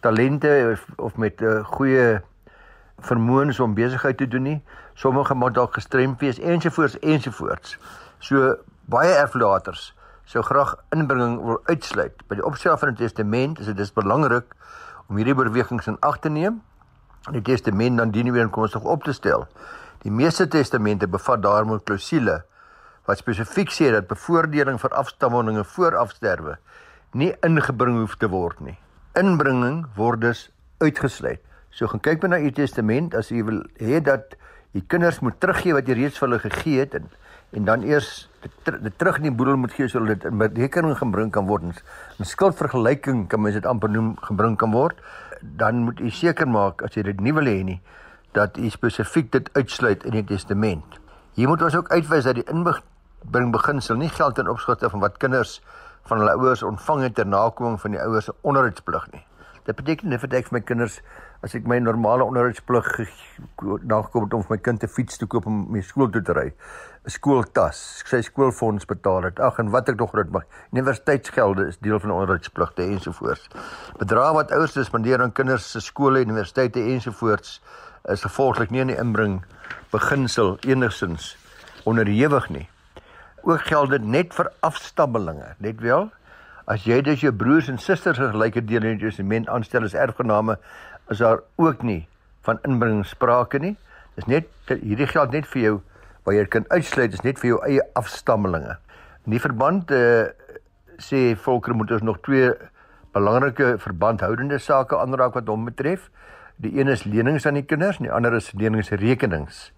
talente 0.00 0.50
of, 0.72 0.84
of 0.96 1.16
met 1.16 1.40
'n 1.40 1.44
uh, 1.44 1.56
eh, 1.56 1.64
goeie 1.64 2.20
vermoëns 2.98 3.60
om 3.60 3.74
besigheid 3.74 4.16
te 4.16 4.28
doen 4.28 4.42
nie. 4.42 4.62
Sommige 4.94 5.34
moet 5.34 5.54
dalk 5.54 5.74
gestremd 5.74 6.20
wees 6.20 6.38
ensovoorts 6.38 6.98
ensovoorts. 6.98 7.78
So 8.18 8.56
baie 8.84 9.14
erflaters 9.14 9.94
sou 10.24 10.44
graag 10.44 10.76
inbringing 10.90 11.44
wil 11.44 11.60
uitsluit. 11.64 12.28
By 12.28 12.34
die 12.34 12.44
opstel 12.44 12.76
van 12.76 12.88
'n 12.88 12.94
testament 12.94 13.58
is 13.58 13.66
dit 13.66 13.76
dis 13.76 13.92
belangrik 13.92 14.44
om 15.08 15.16
hierdie 15.16 15.34
bewegings 15.34 15.86
in 15.86 15.96
ag 16.00 16.18
te 16.18 16.28
neem. 16.28 16.62
Die 17.30 17.42
testament 17.42 17.96
dan 17.96 18.10
dien 18.10 18.32
weer 18.32 18.44
om 18.44 18.50
kos 18.50 18.74
op 18.74 19.02
te 19.02 19.12
stel. 19.12 19.48
Die 20.04 20.12
meeste 20.12 20.44
testamente 20.52 21.06
bevat 21.08 21.40
daarmee 21.40 21.80
klousule 21.80 22.42
wat 23.08 23.20
spesifiek 23.20 23.70
sê 23.72 23.88
dat 23.92 24.08
bevoordeling 24.10 24.76
vir 24.80 24.96
afstammelinge 25.00 25.64
voor 25.74 25.96
afsterwe 25.96 26.58
nie 27.16 27.30
ingebring 27.46 28.02
hoef 28.02 28.18
te 28.20 28.28
word 28.28 28.60
nie. 28.60 28.76
Inbringing 29.16 29.86
word 29.96 30.20
dus 30.20 30.42
uitgesluit. 30.84 31.40
So 31.72 31.88
gaan 31.88 32.04
kyk 32.04 32.26
na 32.28 32.36
u 32.36 32.52
testament 32.52 33.16
as 33.16 33.32
u 33.32 33.40
wil 33.48 33.62
hê 33.80 34.02
dat 34.04 34.36
u 34.76 34.82
kinders 34.84 35.22
moet 35.24 35.40
teruggee 35.40 35.72
wat 35.72 35.88
jy 35.88 35.96
reeds 36.02 36.20
vir 36.20 36.28
hulle 36.28 36.42
gegee 36.44 36.84
het 36.84 37.00
en 37.00 37.08
en 37.54 37.64
dan 37.64 37.84
eers 37.86 38.28
dit, 38.42 38.72
dit 38.82 38.94
terug 38.98 39.20
in 39.20 39.28
die 39.28 39.36
boedel 39.38 39.56
moet 39.56 39.72
gee 39.72 39.88
sodat 39.88 40.18
dit 40.18 40.24
in 40.28 40.40
berekening 40.40 40.96
gebring 40.98 41.30
kan 41.32 41.46
word. 41.46 41.62
'n 42.18 42.28
Skuldvergelyking 42.28 43.28
kan 43.28 43.40
mens 43.40 43.54
dit 43.54 43.66
amper 43.66 43.88
noem 43.88 44.16
gebring 44.20 44.56
kan 44.58 44.72
word. 44.72 45.00
Dan 45.40 45.84
moet 45.88 46.00
u 46.00 46.10
seker 46.10 46.48
maak 46.48 46.82
as 46.82 46.92
jy 46.92 47.02
dit 47.02 47.20
nie 47.20 47.32
wil 47.32 47.48
hê 47.48 47.62
nie 47.64 47.80
dat 48.34 48.56
u 48.58 48.70
spesifiek 48.70 49.32
dit 49.32 49.50
uitsluit 49.52 50.04
in 50.04 50.18
die 50.18 50.24
testament. 50.24 50.98
Hier 51.34 51.48
moet 51.48 51.62
ons 51.62 51.76
ook 51.76 51.90
uitwys 51.90 52.26
dat 52.26 52.38
die 52.38 52.46
inbring 52.50 53.52
beginsel 53.54 53.96
nie 53.96 54.10
geld 54.12 54.34
ten 54.34 54.50
opsigte 54.50 54.90
van 54.90 55.00
wat 55.00 55.16
kinders 55.22 55.60
van 56.08 56.18
hulle 56.20 56.34
ouers 56.36 56.62
ontvang 56.62 57.06
het 57.08 57.14
ter 57.14 57.26
nakoming 57.26 57.80
van 57.80 57.94
die 57.96 58.02
ouers 58.02 58.28
se 58.28 58.34
onderhoudsplig 58.42 59.06
nie. 59.12 59.22
Dit 59.64 59.78
beteken 59.78 60.10
nie 60.12 60.18
vir 60.20 60.34
ek 60.36 60.50
vir 60.50 60.58
my 60.58 60.60
kinders 60.68 60.98
as 61.44 61.54
ek 61.56 61.64
my 61.68 61.78
normale 61.80 62.24
onderhoudsplig 62.24 62.88
nagekom 63.88 64.26
het 64.26 64.34
om 64.36 64.42
vir 64.44 64.56
my 64.56 64.58
kind 64.60 64.82
'n 64.84 64.92
fiets 64.92 65.16
te 65.16 65.26
koop 65.26 65.46
om 65.46 65.64
mee 65.72 65.82
skool 65.82 66.10
toe 66.10 66.22
te 66.22 66.32
ry, 66.32 66.52
'n 67.04 67.10
skooltas, 67.10 68.02
sy 68.04 68.20
skoolfonds 68.20 68.84
betaal 68.84 69.22
het. 69.24 69.40
Ag 69.40 69.58
en 69.58 69.70
wat 69.70 69.88
ek 69.88 69.98
nog 69.98 70.10
groot 70.10 70.30
mag. 70.30 70.44
Universiteitsgelde 70.72 71.68
is 71.68 71.78
deel 71.78 71.98
van 72.00 72.10
die 72.10 72.18
onderhoudspligte 72.18 72.82
ensovoorts. 72.82 73.48
Bedrae 73.98 74.32
wat 74.34 74.52
ouers 74.52 74.76
spandeer 74.84 75.22
aan 75.22 75.32
kinders 75.32 75.70
se 75.70 75.80
skole, 75.80 76.20
universiteite 76.20 76.80
ensovoorts 76.80 77.60
is 78.12 78.24
gevolglik 78.24 78.70
nie 78.70 78.82
in 78.84 78.92
die 78.92 78.98
inbring 79.00 79.38
beginsel 79.92 80.58
enigsins 80.66 81.34
onderhewig 81.88 82.48
nie. 82.52 82.66
Ook 83.44 83.64
geld 83.68 83.90
dit 83.92 84.04
net 84.04 84.34
vir 84.36 84.50
afstammelinge, 84.64 85.54
net 85.58 85.80
wel. 85.84 86.10
As 86.68 86.84
jy 86.88 87.00
dus 87.04 87.20
jou 87.20 87.32
broers 87.32 87.68
en 87.68 87.78
susters 87.78 88.20
gelyke 88.20 88.64
deel 88.64 88.84
in 88.84 88.98
die 88.98 89.08
testament 89.08 89.48
aanstel 89.52 89.84
as 89.84 89.96
erfgename, 89.96 90.56
is 91.12 91.20
daar 91.20 91.42
ook 91.60 91.82
nie 91.84 92.06
van 92.44 92.60
inbring 92.64 93.02
sprake 93.08 93.60
nie. 93.60 93.74
Dis 94.16 94.28
net 94.28 94.48
hierdie 94.68 95.08
geld 95.08 95.32
net 95.32 95.48
vir 95.52 95.62
jou 95.62 95.74
waar 96.24 96.36
jy 96.38 96.44
kan 96.48 96.64
uitsluit, 96.72 97.12
is 97.12 97.24
net 97.24 97.40
vir 97.40 97.50
jou 97.50 97.58
eie 97.66 97.84
afstammelinge. 98.00 98.78
In 99.24 99.36
die 99.36 99.40
verband 99.40 99.92
uh, 99.92 100.28
sê 101.00 101.34
volker 101.36 101.76
moet 101.76 101.92
ons 101.96 102.04
nog 102.04 102.20
twee 102.24 102.52
belangrike 103.14 103.74
verbandhoudende 103.80 104.58
sake 104.58 104.96
aanraak 104.98 105.36
wat 105.36 105.48
hom 105.52 105.68
betref. 105.68 106.08
Die 106.62 106.78
een 106.78 106.88
is 106.88 107.02
lenings 107.02 107.46
aan 107.46 107.56
die 107.58 107.66
kinders 107.66 107.96
en 107.98 108.06
die 108.06 108.12
ander 108.14 108.34
is 108.36 108.52
leningsrekenings 108.54 109.72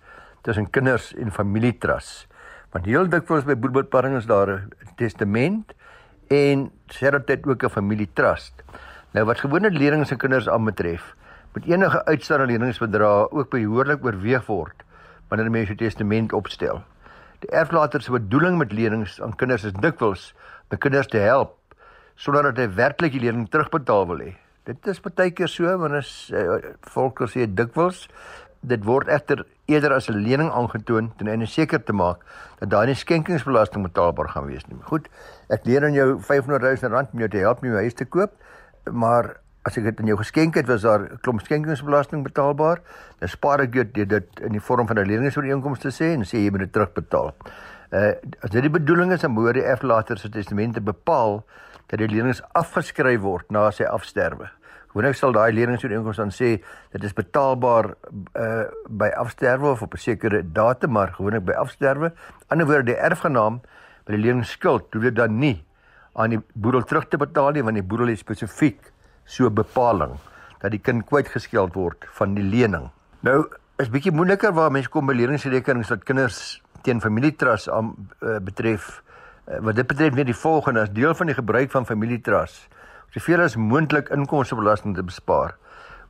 tussen 0.44 0.68
kinders 0.70 1.14
en 1.16 1.32
familietras. 1.32 2.26
Want 2.74 2.84
heel 2.84 3.08
dikwels 3.08 3.46
by 3.48 3.56
boerboetparing 3.56 4.16
is 4.18 4.26
daar 4.28 4.50
'n 4.50 4.70
testament 4.96 5.72
en 6.28 6.70
sertyd 6.86 7.46
ook 7.46 7.64
'n 7.64 7.70
familietrust. 7.70 8.62
Nou 9.12 9.24
wat 9.24 9.40
gewone 9.40 9.70
lenings 9.70 10.12
aan 10.12 10.18
kinders 10.18 10.48
aanbetref, 10.48 11.14
moet 11.52 11.64
enige 11.66 12.04
uitstaande 12.04 12.46
leningsbedrag 12.46 13.30
ook 13.30 13.50
behoorlik 13.50 14.04
oorweeg 14.04 14.46
word 14.46 14.84
wanneer 15.28 15.46
'n 15.46 15.50
mens 15.50 15.70
'n 15.70 15.76
testament 15.76 16.32
opstel. 16.32 16.84
Die 17.38 17.50
erflater 17.50 18.02
se 18.02 18.10
bedoeling 18.10 18.58
met 18.58 18.72
lenings 18.72 19.22
aan 19.22 19.36
kinders 19.36 19.64
is 19.64 19.72
dikwels 19.72 20.34
om 20.70 20.78
kinders 20.78 21.06
te 21.06 21.18
help 21.18 21.56
sonder 22.14 22.42
dat 22.42 22.56
hy 22.56 22.74
werklik 22.74 23.12
die 23.12 23.20
lening 23.20 23.48
terugbetaal 23.48 24.06
wil 24.06 24.18
hê. 24.18 24.45
Dit 24.66 24.86
is 24.90 24.98
baie 24.98 25.30
keer 25.30 25.46
so 25.46 25.70
wanneer 25.78 26.02
is 26.02 26.30
uh, 26.34 26.56
volk 26.90 27.20
sê 27.30 27.46
dikwels 27.46 28.08
dit 28.66 28.82
word 28.82 29.06
egter 29.14 29.44
eerder 29.70 29.92
as 29.94 30.08
'n 30.10 30.18
lening 30.18 30.50
aangetoon 30.50 31.12
ten 31.18 31.28
einde 31.28 31.46
seker 31.46 31.78
te 31.78 31.92
maak 31.92 32.24
dat 32.58 32.70
daai 32.70 32.94
skenkingsbelasting 32.94 33.84
betaalbaar 33.86 34.28
gaan 34.28 34.46
wees 34.46 34.66
nie. 34.66 34.78
Goed, 34.82 35.06
ek 35.50 35.66
leer 35.66 35.84
aan 35.84 35.94
jou 35.94 36.18
500 36.18 36.82
000 36.82 36.90
rand 36.90 37.12
om 37.12 37.18
jou 37.18 37.28
te 37.28 37.38
help 37.38 37.62
om 37.62 37.68
jou 37.68 37.78
huis 37.78 37.94
te 37.94 38.04
koop, 38.04 38.32
maar 38.90 39.36
as 39.66 39.78
ek 39.78 39.84
dit 39.84 40.00
aan 40.00 40.06
jou 40.06 40.18
geskenk 40.18 40.54
het, 40.54 40.66
was 40.66 40.82
daar 40.82 41.02
'n 41.02 41.18
klomp 41.22 41.40
skenkingsbelasting 41.40 42.24
betaalbaar. 42.24 42.82
Dan 43.20 43.28
spaar 43.28 43.60
ek 43.60 43.72
dit 43.72 44.08
dit 44.08 44.40
in 44.40 44.52
die 44.52 44.60
vorm 44.60 44.86
van 44.86 44.98
'n 44.98 45.06
leningsooreenkoms 45.06 45.78
te 45.78 45.90
sê 45.90 46.14
en 46.14 46.24
sê 46.24 46.42
jy 46.42 46.50
moet 46.50 46.66
dit 46.66 46.72
terugbetaal. 46.72 47.34
Uh 47.92 48.14
as 48.42 48.50
dit 48.50 48.62
die 48.62 48.70
bedoeling 48.70 49.12
is 49.12 49.24
om 49.24 49.36
hoor 49.36 49.52
die 49.52 49.62
erflater 49.62 50.18
se 50.18 50.28
testamente 50.28 50.80
bepaal 50.80 51.44
dat 51.86 51.98
die 51.98 52.08
lenings 52.08 52.42
afgeskryf 52.52 53.20
word 53.20 53.50
na 53.50 53.70
sy 53.70 53.84
afsterwe. 53.84 54.48
Gewoonlik 54.90 55.18
sal 55.18 55.34
daai 55.36 55.52
leningsooreenkoms 55.52 56.16
dan 56.16 56.30
sê 56.32 56.56
dit 56.92 57.04
is 57.04 57.12
betaalbaar 57.12 57.92
uh 58.40 58.64
by 58.88 59.10
afsterwe 59.20 59.74
of 59.74 59.82
op 59.82 59.94
'n 59.94 59.98
sekere 59.98 60.42
datum, 60.42 60.92
maar 60.92 61.12
gewoonlik 61.12 61.44
by 61.44 61.52
afsterwe. 61.52 62.12
Ander 62.48 62.66
woorde, 62.66 62.92
die 62.92 62.96
erfgenaam 62.96 63.60
by 64.06 64.12
die 64.12 64.22
leningsskuld 64.22 64.90
doen 64.92 65.02
dit 65.02 65.14
dan 65.14 65.38
nie 65.38 65.64
aan 66.14 66.30
die 66.30 66.40
boedel 66.54 66.82
terug 66.82 67.08
te 67.08 67.16
betaal 67.16 67.52
nie, 67.52 67.62
want 67.62 67.76
die 67.76 67.84
boedel 67.84 68.06
het 68.06 68.18
spesifiek 68.18 68.92
so 69.24 69.50
bepaling 69.50 70.16
dat 70.62 70.70
die 70.70 70.80
kind 70.80 71.04
kwytgeskeld 71.06 71.74
word 71.74 72.06
van 72.16 72.34
die 72.34 72.44
lening. 72.44 72.90
Nou 73.20 73.44
is 73.82 73.90
bietjie 73.92 74.12
moeiliker 74.12 74.54
waar 74.56 74.72
mense 74.72 74.88
kom 74.88 75.06
by 75.06 75.12
leningsrekenings 75.12 75.88
dat 75.88 76.04
kinders 76.04 76.62
teen 76.82 77.00
familietrust 77.00 77.68
aan 77.68 77.92
uh, 78.22 78.38
betref 78.38 79.02
wat 79.46 79.76
dit 79.76 79.86
betref 79.86 80.14
net 80.14 80.26
die 80.26 80.40
volgende 80.44 80.80
as 80.80 80.92
deel 80.92 81.14
van 81.14 81.26
die 81.26 81.38
gebruik 81.38 81.70
van 81.70 81.86
familietrust 81.86 82.68
soveel 83.14 83.40
as 83.40 83.56
moontlik 83.56 84.10
inkomstebelasting 84.10 84.94
te 84.96 85.02
bespaar 85.02 85.54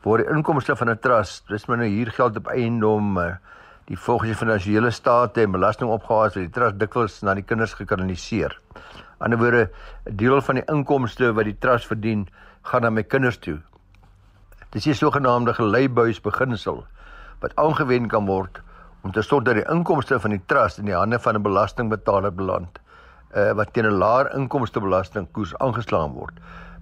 word 0.02 0.24
die 0.24 0.32
inkomste 0.36 0.76
van 0.76 0.90
'n 0.90 0.98
trust 0.98 1.48
dis 1.48 1.66
maar 1.66 1.78
nou 1.78 1.88
hier 1.88 2.10
geld 2.10 2.36
op 2.36 2.46
eiendom 2.46 3.18
uh, 3.18 3.34
die 3.86 3.98
volgens 3.98 4.32
die 4.32 4.38
finansiële 4.38 4.90
state 4.90 5.44
en 5.46 5.52
belastingopgawes 5.54 6.34
wat 6.34 6.42
die 6.42 6.54
trust 6.54 6.78
dikwels 6.80 7.20
na 7.22 7.36
die 7.38 7.44
kinders 7.46 7.76
gekanaliseer. 7.78 8.56
Aan 9.22 9.30
die 9.30 9.38
ander 9.38 9.38
woorde 9.38 9.70
'n 10.10 10.16
deel 10.16 10.40
van 10.42 10.54
die 10.54 10.64
inkomste 10.66 11.32
wat 11.32 11.44
die 11.44 11.58
trust 11.58 11.86
verdien 11.86 12.26
gaan 12.62 12.82
na 12.82 12.90
my 12.90 13.02
kinders 13.02 13.38
toe. 13.38 13.60
Dis 14.70 14.84
die 14.84 14.94
sogenaamde 14.94 15.54
geleibuis 15.54 16.20
beginsel 16.20 16.84
wat 17.40 17.56
aangewend 17.56 18.10
kan 18.10 18.26
word 18.26 18.60
om 19.02 19.12
te 19.12 19.22
sorg 19.22 19.44
dat 19.44 19.54
die 19.54 19.70
inkomste 19.70 20.20
van 20.20 20.30
die 20.30 20.42
trust 20.46 20.78
in 20.78 20.86
die 20.86 20.98
hande 20.98 21.18
van 21.18 21.36
'n 21.36 21.42
belastingbetaler 21.42 22.34
beland 22.34 22.78
uh, 23.34 23.52
wat 23.52 23.72
teen 23.72 23.86
'n 23.86 23.98
laer 23.98 24.34
inkomstebelastingkoers 24.34 25.56
aangeslaan 25.58 26.12
word. 26.12 26.34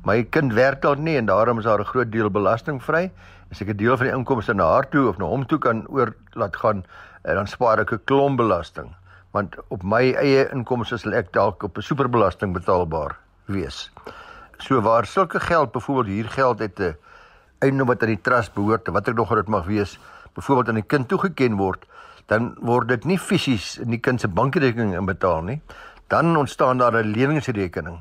My 0.05 0.23
kind 0.23 0.53
werk 0.53 0.83
dalk 0.83 0.99
nie 0.99 1.17
en 1.17 1.27
daarom 1.27 1.59
is 1.59 1.65
daar 1.65 1.81
'n 1.81 1.93
groot 1.93 2.13
deel 2.13 2.31
belastingvry. 2.31 3.11
As 3.51 3.61
ek 3.61 3.69
'n 3.69 3.77
deel 3.77 3.97
van 3.97 4.07
die 4.07 4.17
inkomste 4.17 4.55
na 4.55 4.65
haar 4.65 4.89
toe 4.89 5.09
of 5.09 5.19
na 5.19 5.25
hom 5.25 5.47
toe 5.47 5.59
kan 5.59 5.87
oor 5.89 6.15
laat 6.33 6.57
gaan, 6.57 6.85
uh, 7.25 7.35
dan 7.35 7.47
spaar 7.47 7.79
ek 7.79 7.93
'n 7.93 8.05
klomp 8.05 8.37
belasting. 8.37 8.95
Want 9.33 9.57
op 9.69 9.83
my 9.83 10.13
eie 10.13 10.51
inkomste 10.53 10.99
sal 10.99 11.13
ek 11.13 11.33
dalk 11.33 11.63
op 11.63 11.77
'n 11.77 11.83
superbelasting 11.83 12.53
betaalbaar 12.53 13.17
wees. 13.47 13.91
So 14.59 14.81
waar 14.81 15.07
sulke 15.07 15.41
geld 15.41 15.73
byvoorbeeld 15.73 16.07
hier 16.07 16.29
geld 16.29 16.59
het 16.59 16.81
'n 16.81 16.97
eiendom 17.59 17.87
wat 17.87 18.03
aan 18.03 18.09
die 18.09 18.21
trust 18.21 18.55
behoort, 18.55 18.89
wat 18.89 19.09
ek 19.09 19.15
nog 19.15 19.35
dit 19.35 19.49
mag 19.49 19.67
wees, 19.67 19.99
byvoorbeeld 20.35 20.69
aan 20.69 20.81
die 20.81 20.91
kind 20.91 21.09
toegeken 21.09 21.57
word, 21.57 21.87
dan 22.27 22.55
word 22.61 22.89
dit 22.89 23.05
nie 23.05 23.19
fisies 23.19 23.79
in 23.79 23.91
die 23.91 24.01
kind 24.01 24.21
se 24.21 24.29
bankrekening 24.29 24.95
inbetaal 24.97 25.43
nie. 25.43 25.61
Dan 26.07 26.37
ontstaan 26.37 26.79
daar 26.79 26.93
'n 26.93 27.11
leningsrekening 27.11 28.01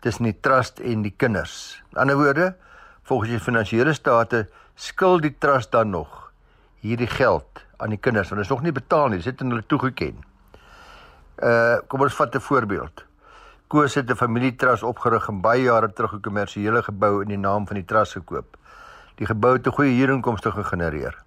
tussen 0.00 0.24
die 0.24 0.40
trust 0.40 0.78
en 0.78 1.02
die 1.02 1.14
kinders. 1.16 1.82
In 1.90 1.98
ander 1.98 2.16
woorde, 2.16 2.56
volgens 3.02 3.30
die 3.30 3.40
finansiële 3.40 3.92
state 3.92 4.48
skuld 4.74 5.22
die 5.22 5.34
trust 5.38 5.70
dan 5.70 5.90
nog 5.90 6.32
hierdie 6.80 7.06
geld 7.10 7.64
aan 7.76 7.88
die 7.94 7.98
kinders 7.98 8.28
want 8.28 8.40
dit 8.40 8.50
is 8.50 8.54
nog 8.56 8.62
nie 8.62 8.72
betaal 8.72 9.08
nie, 9.08 9.18
dit 9.18 9.26
is 9.26 9.32
net 9.32 9.50
hulle 9.50 9.66
toegeken. 9.66 10.24
Uh 11.38 11.78
kom 11.86 12.00
ons 12.00 12.14
vat 12.14 12.34
'n 12.34 12.40
voorbeeld. 12.40 13.04
Koos 13.68 13.94
het 13.94 14.10
'n 14.10 14.16
familietrust 14.16 14.82
opgerig 14.82 15.28
en 15.28 15.40
baie 15.40 15.62
jare 15.62 15.92
terug 15.92 16.14
'n 16.14 16.20
kommersiële 16.20 16.82
gebou 16.82 17.22
in 17.22 17.28
die 17.28 17.38
naam 17.38 17.66
van 17.66 17.76
die 17.76 17.84
trust 17.84 18.12
gekoop. 18.12 18.56
Die 19.14 19.26
gebou 19.26 19.52
het 19.52 19.66
'n 19.66 19.70
goeie 19.72 19.94
huurinkomste 19.98 20.50
gegenereer. 20.50 21.22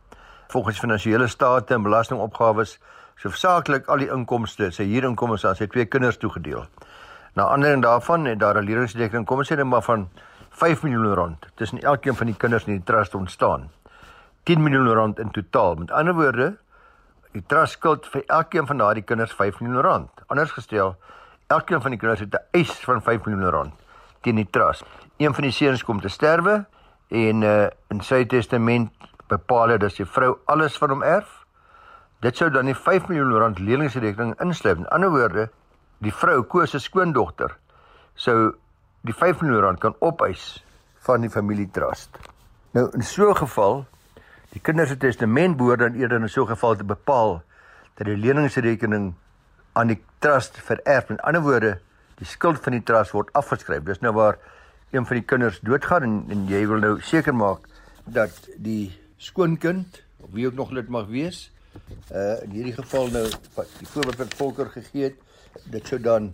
Volgens 0.48 0.80
finansiële 0.80 1.28
state 1.28 1.74
en 1.74 1.84
belastingopgawes 1.84 2.80
so 3.22 3.30
versaaklik 3.30 3.88
al 3.88 4.02
die 4.02 4.10
inkomste, 4.10 4.72
sy 4.72 4.88
huurinkomste 4.90 5.48
aan 5.48 5.60
sy 5.60 5.68
twee 5.68 5.86
kinders 5.86 6.18
toegedeel. 6.18 6.66
Na 7.38 7.44
ander 7.54 7.78
daarvan 7.82 8.26
het 8.26 8.40
daar 8.40 8.58
'n 8.58 8.66
leningsrekening, 8.66 9.26
kom 9.26 9.38
ons 9.38 9.52
sê 9.52 9.56
net 9.56 9.66
maar 9.66 9.84
van 9.84 10.10
5 10.50 10.84
miljoen 10.84 11.14
rand 11.14 11.48
tussen 11.56 11.80
elkeen 11.80 12.16
van 12.16 12.28
die 12.28 12.36
kinders 12.36 12.66
in 12.68 12.74
die 12.74 12.84
trust 12.84 13.16
ontstaan. 13.16 13.70
10 14.44 14.64
miljoen 14.64 14.94
rand 14.94 15.20
in 15.20 15.32
totaal. 15.32 15.76
Met 15.76 15.92
ander 15.92 16.14
woorde, 16.14 16.58
die 17.32 17.44
trust 17.48 17.74
skuld 17.74 18.08
vir 18.08 18.24
elkeen 18.28 18.68
van 18.68 18.78
daardie 18.78 19.04
kinders 19.04 19.34
5 19.34 19.60
miljoen 19.60 19.82
rand. 19.82 20.10
Anders 20.28 20.52
gestel, 20.52 20.98
Elkeen 21.52 21.82
van 21.82 21.92
die 21.92 22.00
kinders 22.00 22.20
het 22.20 22.34
'n 22.34 22.46
eis 22.52 22.72
van 22.80 23.02
5 23.02 23.26
miljoen 23.26 23.50
rand 23.50 23.74
teen 24.22 24.36
die 24.36 24.50
trust. 24.50 24.84
Een 25.18 25.34
van 25.34 25.44
die 25.44 25.52
seuns 25.52 25.84
kom 25.84 26.02
te 26.02 26.08
sterwe 26.08 26.66
en 27.08 27.42
uh, 27.42 27.68
in 27.88 28.02
sy 28.02 28.26
testament 28.26 28.92
bepaal 29.28 29.68
hy 29.68 29.78
dat 29.78 29.92
sy 29.92 30.06
vrou 30.06 30.38
alles 30.46 30.78
van 30.78 30.90
hom 30.90 31.04
erf. 31.04 31.41
Dit 32.22 32.38
sou 32.38 32.50
dan 32.54 32.66
die 32.70 32.76
5 32.78 33.08
miljoen 33.10 33.34
rand 33.42 33.60
leningsrekening 33.60 34.36
insluit. 34.42 34.78
In 34.78 34.88
ander 34.94 35.10
woorde, 35.10 35.50
die 36.06 36.14
vrou 36.14 36.44
koos 36.44 36.74
se 36.76 36.80
skoondogter 36.80 37.56
sou 38.16 38.52
die 39.08 39.14
5 39.14 39.42
miljoen 39.42 39.64
rand 39.66 39.82
kan 39.82 39.96
opeis 40.00 40.64
van 41.06 41.22
die 41.26 41.32
familietrust. 41.34 42.20
Nou 42.74 42.90
in 42.94 43.02
so 43.02 43.30
'n 43.30 43.36
geval, 43.36 43.86
die 44.54 44.62
kinders 44.62 44.90
se 44.90 44.98
testament 44.98 45.58
behoort 45.58 45.80
dan 45.80 45.94
eerder 45.94 46.22
in 46.22 46.30
so 46.30 46.44
'n 46.44 46.48
geval 46.48 46.76
te 46.76 46.84
bepaal 46.84 47.44
dat 47.96 48.06
die 48.08 48.18
leningsrekening 48.18 49.14
aan 49.74 49.88
die 49.88 50.04
trust 50.20 50.58
vererf. 50.58 51.10
Met 51.10 51.22
ander 51.22 51.42
woorde, 51.42 51.80
die 52.16 52.26
skuld 52.28 52.60
van 52.60 52.72
die 52.72 52.84
trust 52.84 53.12
word 53.12 53.34
afgeskryf. 53.34 53.84
Dis 53.84 54.00
nou 54.00 54.14
waar 54.14 54.38
een 54.92 55.06
van 55.06 55.16
die 55.16 55.26
kinders 55.26 55.60
doodgaan 55.60 56.04
en, 56.04 56.26
en 56.30 56.48
jy 56.48 56.68
wil 56.68 56.80
nou 56.80 57.02
seker 57.02 57.36
maak 57.36 57.60
dat 58.06 58.50
die 58.58 59.00
skoonkind 59.18 60.04
of 60.22 60.30
wie 60.32 60.48
ook 60.48 60.54
nog 60.54 60.70
dit 60.70 60.88
mag 60.88 61.08
wees, 61.08 61.51
uh 62.12 62.44
in 62.44 62.52
hierdie 62.52 62.76
geval 62.76 63.12
nou 63.14 63.26
wat 63.56 63.68
die 63.80 63.88
voorbeeld 63.88 64.18
wat 64.18 64.34
Volker 64.40 64.70
gegee 64.70 65.04
het, 65.04 65.18
dit 65.72 65.88
sou 65.88 66.00
dan 66.00 66.34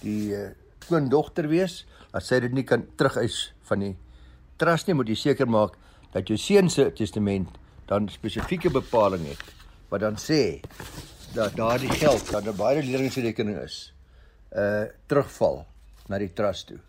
die 0.00 0.32
uh, 0.36 0.48
skoondogter 0.84 1.48
wees. 1.48 1.84
As 2.12 2.30
sy 2.30 2.40
dit 2.40 2.54
nie 2.56 2.64
kan 2.64 2.86
terugeis 2.96 3.52
van 3.68 3.84
die 3.84 3.94
trust 4.56 4.88
nie, 4.88 4.96
moet 4.96 5.08
jy 5.08 5.18
seker 5.20 5.48
maak 5.50 5.76
dat 6.14 6.28
jou 6.28 6.38
seun 6.40 6.70
se 6.72 6.88
testament 6.96 7.58
dan 7.88 8.08
spesifieke 8.08 8.72
bepaling 8.72 9.26
het 9.28 9.44
wat 9.88 10.00
dan 10.04 10.16
sê 10.20 10.60
dat 11.34 11.56
daardie 11.56 11.92
geld 11.92 12.30
wat 12.32 12.44
'n 12.44 12.56
baie 12.56 12.82
leningsrekening 12.82 13.58
is, 13.60 13.92
uh 14.52 14.84
terugval 15.06 15.66
na 16.08 16.18
die 16.18 16.32
trust 16.32 16.66
toe. 16.68 16.80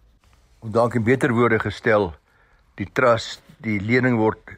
Om 0.60 0.72
dalk 0.72 0.96
in 0.96 1.04
beter 1.04 1.32
woorde 1.32 1.60
gestel, 1.60 2.14
die 2.76 2.88
trust, 2.94 3.42
die 3.58 3.80
lening 3.80 4.18
word 4.18 4.58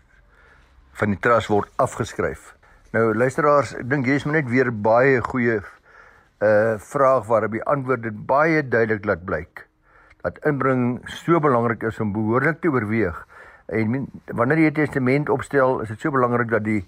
van 0.93 1.09
die 1.09 1.19
trust 1.19 1.47
word 1.47 1.69
afgeskryf. 1.75 2.55
Nou 2.91 3.13
luisteraars, 3.15 3.69
ek 3.79 3.85
dink 3.87 4.03
hier 4.03 4.17
is 4.19 4.25
net 4.27 4.49
weer 4.51 4.67
baie 4.67 5.21
goeie 5.23 5.61
uh 6.43 6.73
vraag 6.83 7.23
waarop 7.29 7.53
die 7.55 7.61
antwoord 7.63 8.01
dit 8.03 8.17
baie 8.27 8.59
duidelik 8.67 9.05
laat 9.07 9.21
blyk 9.23 9.61
dat 10.25 10.41
inbring 10.49 10.97
so 11.23 11.39
belangrik 11.39 11.85
is 11.87 12.01
om 12.03 12.11
behoorlik 12.11 12.59
te 12.59 12.67
oorweeg. 12.67 13.15
En 13.71 14.09
wanneer 14.35 14.59
jy 14.59 14.71
'n 14.71 14.79
testament 14.81 15.29
opstel, 15.29 15.79
is 15.79 15.87
dit 15.87 16.01
so 16.01 16.11
belangrik 16.11 16.51
dat 16.51 16.63
die 16.63 16.83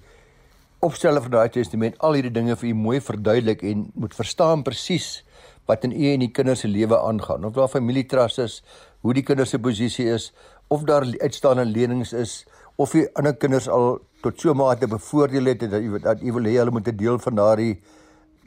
opstelle 0.80 1.22
van 1.22 1.32
daai 1.32 1.50
testament 1.50 1.96
al 2.00 2.20
hierdie 2.20 2.36
dinge 2.36 2.56
vir 2.56 2.70
u 2.70 2.74
mooi 2.74 3.00
verduidelik 3.00 3.64
en 3.64 3.88
moet 3.96 4.16
verstaan 4.16 4.64
presies 4.64 5.24
wat 5.68 5.84
in 5.84 5.92
u 5.92 6.12
en 6.12 6.20
die 6.20 6.32
kinders 6.32 6.60
se 6.60 6.68
lewe 6.68 7.00
aangaan. 7.00 7.46
Of 7.46 7.54
daar 7.54 7.72
familietrust 7.72 8.40
is, 8.40 8.64
hoe 9.02 9.14
die 9.14 9.24
kinders 9.24 9.50
se 9.50 9.60
posisie 9.60 10.12
is, 10.12 10.34
of 10.68 10.84
daar 10.84 11.08
uitstaande 11.22 11.66
lenings 11.66 12.14
is, 12.14 12.46
of 12.76 12.94
u 12.94 13.08
ander 13.14 13.36
kinders 13.36 13.68
al 13.70 14.00
tot 14.22 14.40
so 14.40 14.54
mate 14.54 14.88
bevoordeel 14.88 15.46
het 15.46 15.60
dat 15.60 15.82
u 15.82 16.00
dat 16.00 16.22
u 16.22 16.32
wil 16.32 16.44
hê 16.44 16.56
hulle 16.58 16.72
moet 16.72 16.88
'n 16.88 16.96
deel 16.96 17.20
van 17.20 17.36
daardie 17.36 17.82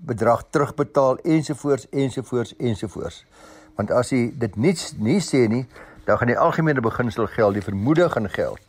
bedrag 0.01 0.45
terugbetaal 0.51 1.19
ensovoorts 1.19 1.89
ensovoorts 1.91 2.57
ensovoorts. 2.57 3.25
Want 3.77 3.91
as 3.91 4.13
u 4.13 4.33
dit 4.39 4.57
niets 4.57 4.93
nie 4.97 5.21
sê 5.21 5.49
nie, 5.49 5.67
dan 6.05 6.19
gaan 6.19 6.27
die 6.27 6.39
algemene 6.39 6.81
beginsel 6.81 7.27
geld, 7.27 7.55
die 7.55 7.63
vermoede 7.63 8.09
gaan 8.11 8.31
geld 8.31 8.61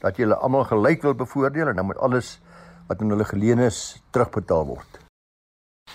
dat 0.00 0.16
julle 0.16 0.34
almal 0.34 0.64
gelyk 0.64 1.02
wil 1.02 1.14
bevoordeel 1.14 1.68
en 1.68 1.76
dan 1.76 1.86
moet 1.86 1.98
alles 1.98 2.40
wat 2.88 3.00
aan 3.00 3.10
hulle 3.14 3.24
geleen 3.24 3.58
is 3.58 4.02
terugbetaal 4.10 4.66
word. 4.66 4.98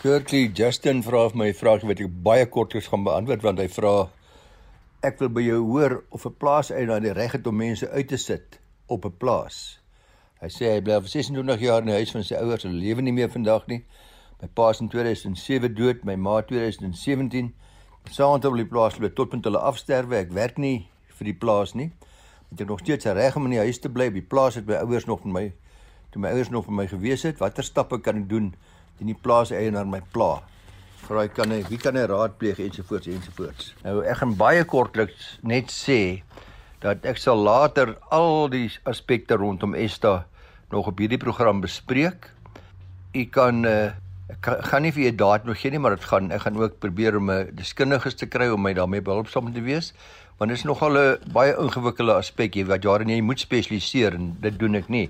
Curtly 0.02 0.52
Justin 0.54 1.04
vra 1.04 1.30
vir 1.30 1.38
my 1.38 1.48
'n 1.50 1.54
vraagie 1.54 1.88
wat 1.88 2.00
ek 2.00 2.24
baie 2.24 2.46
kortliks 2.46 2.88
gaan 2.88 3.04
beantwoord 3.04 3.42
want 3.42 3.60
hy 3.60 3.68
vra 3.68 4.10
ek 5.02 5.20
wil 5.20 5.30
by 5.30 5.42
jou 5.42 5.62
hoor 5.64 6.04
of 6.10 6.26
'n 6.26 6.36
plaas 6.38 6.72
eienaar 6.72 7.02
die 7.02 7.14
reg 7.14 7.32
het 7.32 7.48
om 7.48 7.56
mense 7.56 7.90
uit 7.90 8.08
te 8.08 8.18
sit 8.18 8.60
op 8.88 9.06
'n 9.06 9.18
plaas. 9.18 9.80
Hy 10.42 10.50
sê 10.54 10.74
hy 10.74 10.82
bly 10.82 10.94
al 10.94 11.02
26 11.02 11.60
jaar 11.60 11.82
in 11.82 11.90
die 11.90 11.98
huis 11.98 12.12
van 12.12 12.24
sy 12.24 12.36
ouers 12.36 12.66
en 12.66 12.78
lewe 12.78 13.02
nie 13.02 13.14
meer 13.14 13.30
vandag 13.30 13.68
nie. 13.68 13.84
My 14.42 14.48
pa 14.48 14.70
is 14.70 14.82
in 14.82 14.90
2007 14.90 15.74
dood, 15.74 16.04
my 16.06 16.16
ma 16.16 16.42
2017. 16.42 17.54
Saam 18.12 18.34
met 18.38 18.44
hulle 18.44 18.62
die 18.62 18.70
plaas 18.70 18.96
bly 18.96 19.10
tot 19.10 19.30
punt 19.30 19.48
hulle 19.50 19.60
afsterwe. 19.60 20.16
Ek 20.16 20.32
werk 20.32 20.58
nie 20.58 20.88
vir 21.18 21.26
die 21.26 21.34
plaas 21.34 21.74
nie. 21.74 21.92
Het 22.52 22.62
ek 22.62 22.68
nog 22.68 22.80
steeds 22.80 23.06
reg 23.18 23.36
om 23.36 23.46
in 23.50 23.56
die 23.58 23.64
huis 23.66 23.80
te 23.80 23.90
bly? 23.90 24.12
By 24.14 24.22
plaas 24.22 24.56
het 24.56 24.68
my 24.68 24.78
ouers 24.84 25.08
nog 25.10 25.24
vir 25.26 25.34
my 25.34 25.46
toe 26.14 26.22
my 26.22 26.30
ouers 26.32 26.52
nog 26.54 26.66
vir 26.66 26.78
my 26.78 26.86
gewees 26.88 27.26
het, 27.28 27.42
watter 27.42 27.66
stappe 27.66 28.00
kan 28.00 28.22
ek 28.22 28.30
doen 28.30 28.54
teen 28.98 29.12
die 29.12 29.18
plaas 29.18 29.52
eienaar 29.52 29.90
my 29.90 30.00
pla? 30.14 30.38
Vraai 31.08 31.28
kan 31.34 31.52
hy, 31.54 31.62
wie 31.70 31.80
kan 31.82 31.98
hy 31.98 32.06
raadpleeg 32.10 32.62
ensovoorts 32.64 33.10
ensovoorts. 33.12 33.74
Nou 33.84 34.00
ek 34.04 34.22
gaan 34.22 34.38
baie 34.40 34.64
kortliks 34.68 35.36
net 35.44 35.74
sê 35.74 36.00
dat 36.84 37.06
ek 37.10 37.18
sal 37.18 37.40
later 37.42 37.96
al 38.14 38.50
die 38.54 38.68
aspekte 38.86 39.38
rondom 39.40 39.74
Esta 39.76 40.26
nog 40.72 40.88
op 40.88 41.00
hierdie 41.00 41.22
program 41.22 41.62
bespreek. 41.64 42.30
U 43.14 43.24
kan 43.34 43.66
uh, 43.66 43.96
ek 44.30 44.50
gaan 44.70 44.84
nie 44.84 44.92
vir 44.92 45.08
u 45.08 45.16
datum 45.16 45.56
gee 45.56 45.72
nie, 45.72 45.80
maar 45.80 45.96
dit 45.96 46.06
gaan 46.06 46.32
ek 46.36 46.44
gaan 46.46 46.60
ook 46.60 46.80
probeer 46.84 47.18
om 47.18 47.32
'n 47.32 47.48
uh, 47.48 47.56
deskundiges 47.56 48.16
te 48.16 48.28
kry 48.28 48.50
om 48.52 48.62
my 48.62 48.74
daarmee 48.74 49.02
behulpsaam 49.02 49.54
te 49.54 49.64
wees, 49.64 49.94
want 50.38 50.50
dit 50.52 50.58
is 50.60 50.66
nogal 50.66 50.98
'n 50.98 51.32
baie 51.34 51.56
ingewikkelde 51.56 52.14
aspek 52.14 52.54
hier 52.54 52.68
wat 52.68 52.84
jare 52.84 53.06
jy 53.06 53.22
moet 53.22 53.40
spesialiseer 53.40 54.14
en 54.14 54.36
dit 54.42 54.60
doen 54.60 54.76
ek 54.76 54.90
nie. 54.90 55.10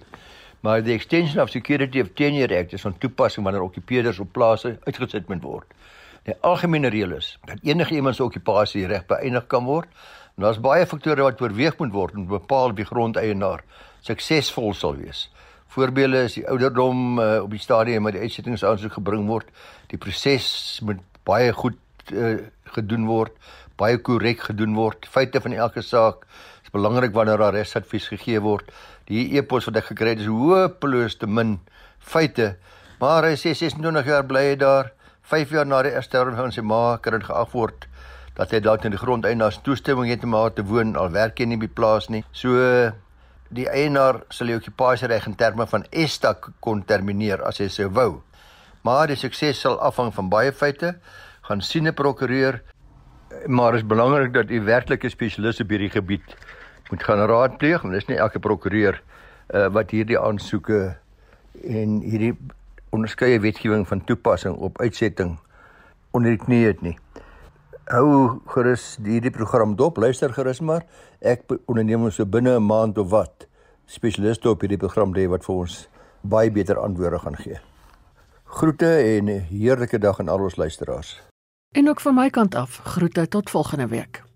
Maar 0.61 0.83
die 0.83 0.93
extension 0.93 1.43
of 1.43 1.49
security 1.49 2.01
of 2.01 2.13
tenure 2.13 2.59
act 2.59 2.73
is 2.73 2.81
van 2.81 2.97
toepassing 2.97 3.43
wanneer 3.43 3.63
okkupeerders 3.63 4.19
op 4.19 4.31
plase 4.31 4.77
uitgesit 4.85 5.27
moet 5.27 5.43
word. 5.43 5.67
Die 6.23 6.35
algemene 6.41 6.89
reël 6.89 7.11
is 7.11 7.37
dat 7.45 7.59
enige 7.63 7.95
iemand 7.95 8.15
se 8.15 8.23
okkupasie 8.23 8.87
reg 8.87 9.05
beëindig 9.05 9.47
kan 9.47 9.63
word. 9.63 9.87
En 10.37 10.43
daar's 10.45 10.59
baie 10.61 10.85
faktore 10.85 11.23
wat 11.25 11.39
oorweeg 11.41 11.79
moet 11.79 11.93
word 11.95 12.13
om 12.13 12.27
bepaal 12.29 12.75
wie 12.77 12.85
grondeienaar 12.85 13.63
suksesvol 14.05 14.75
sal 14.77 14.93
wees. 14.99 15.23
Voorbeelde 15.73 16.19
is 16.27 16.35
die 16.37 16.43
ouderdom 16.45 17.17
uh, 17.17 17.39
op 17.41 17.55
die 17.55 17.61
stadium 17.63 18.05
waar 18.05 18.13
die 18.13 18.21
uitsettingsaansoek 18.21 18.99
gebring 18.99 19.25
word. 19.25 19.49
Die 19.89 19.97
proses 19.97 20.77
moet 20.85 21.01
baie 21.25 21.49
goed 21.57 21.81
uh, 22.13 22.35
gedoen 22.75 23.09
word, 23.09 23.33
baie 23.81 23.97
korrek 23.97 24.45
gedoen 24.51 24.77
word. 24.77 25.09
Feite 25.09 25.41
van 25.41 25.57
elke 25.57 25.81
saak 25.81 26.29
is 26.61 26.69
belangrik 26.75 27.17
wanneer 27.17 27.41
daar 27.41 27.57
resadvies 27.57 28.05
gegee 28.13 28.37
word. 28.45 28.69
Die 29.09 29.25
e-pos 29.41 29.65
wat 29.71 29.81
ek 29.81 29.89
gekry 29.89 30.13
het 30.13 30.21
is 30.21 30.29
hopeloos 30.29 31.17
te 31.17 31.25
min 31.25 31.57
feite. 31.97 32.53
Maar 33.01 33.31
hy 33.31 33.41
sê 33.41 33.57
26 33.57 34.13
jaar 34.13 34.29
bly 34.29 34.51
hy 34.51 34.55
daar. 34.61 34.93
5 35.33 35.57
jaar 35.57 35.65
na 35.65 35.81
die 35.81 35.97
sterwe 36.05 36.37
van 36.37 36.53
sy 36.53 36.61
ma 36.61 36.99
kan 37.01 37.17
dit 37.17 37.25
geag 37.25 37.57
word 37.57 37.89
dat 38.37 38.53
hy 38.53 38.59
dalk 38.61 38.85
in 38.85 38.93
die 38.93 39.01
grondeienaars 39.01 39.57
toestemming 39.65 40.11
het 40.11 40.23
om 40.25 40.35
daar 40.37 40.53
te 40.53 40.63
woon 40.65 40.93
al 40.95 41.09
werk 41.13 41.39
hy 41.41 41.47
nie 41.49 41.57
by 41.57 41.69
plaas 41.79 42.07
nie. 42.13 42.21
So 42.31 42.53
die 43.49 43.65
eienaar 43.65 44.21
sal 44.33 44.51
die 44.51 44.57
okkupasiereg 44.59 45.25
in 45.29 45.37
terme 45.39 45.65
van 45.71 45.87
ESTA 45.89 46.35
kon 46.61 46.83
termineer 46.85 47.41
as 47.47 47.61
hy 47.63 47.69
sou 47.73 47.87
wou. 47.97 48.21
Maar 48.85 49.09
die 49.09 49.17
sukses 49.17 49.63
sal 49.63 49.79
afhang 49.81 50.13
van 50.13 50.29
baie 50.29 50.53
feite. 50.53 50.95
Gaan 51.49 51.61
sien 51.61 51.87
'n 51.87 51.93
prokureur, 51.93 52.61
maar 53.47 53.75
is 53.75 53.83
belangrik 53.85 54.33
dat 54.33 54.51
u 54.51 54.61
werklike 54.61 55.09
spesialiste 55.09 55.63
op 55.63 55.69
hierdie 55.69 55.89
gebied 55.89 56.35
moet 56.91 57.03
gaan 57.03 57.25
raadpleeg, 57.27 57.81
want 57.81 57.93
dis 57.93 58.07
nie 58.07 58.17
elke 58.17 58.39
prokureur 58.39 59.01
uh, 59.53 59.67
wat 59.67 59.91
hierdie 59.91 60.19
aansoeke 60.19 60.95
en 61.63 61.99
hierdie 62.01 62.37
onderskeie 62.89 63.39
wetgewing 63.39 63.87
van 63.87 64.03
toepassing 64.03 64.55
op 64.55 64.81
uitsetting 64.81 65.39
onder 66.11 66.29
die 66.31 66.45
knie 66.45 66.65
het 66.65 66.81
nie 66.81 66.97
hou 67.91 68.39
gerus 68.51 68.97
hierdie 69.03 69.31
program 69.31 69.75
dop, 69.79 69.97
luister 69.97 70.33
gerus 70.33 70.59
maar. 70.59 70.83
Ek 71.21 71.45
onderneem 71.67 72.09
so 72.11 72.25
binne 72.25 72.57
'n 72.57 72.63
maand 72.63 72.97
of 72.97 73.09
wat 73.09 73.47
spesialiste 73.85 74.49
op 74.49 74.61
hierdie 74.61 74.77
program 74.77 75.13
lê 75.13 75.27
wat 75.27 75.45
vir 75.45 75.55
ons 75.55 75.87
baie 76.23 76.51
beter 76.51 76.77
antwoorde 76.77 77.19
gaan 77.19 77.35
gee. 77.35 77.59
Groete 78.45 79.17
en 79.17 79.29
'n 79.29 79.47
heerlike 79.49 79.99
dag 79.99 80.19
aan 80.19 80.29
al 80.29 80.43
ons 80.43 80.55
luisteraars. 80.55 81.21
En 81.75 81.89
ook 81.89 82.01
van 82.01 82.15
my 82.15 82.29
kant 82.29 82.55
af, 82.55 82.79
groete 82.83 83.27
tot 83.27 83.49
volgende 83.49 83.87
week. 83.87 84.26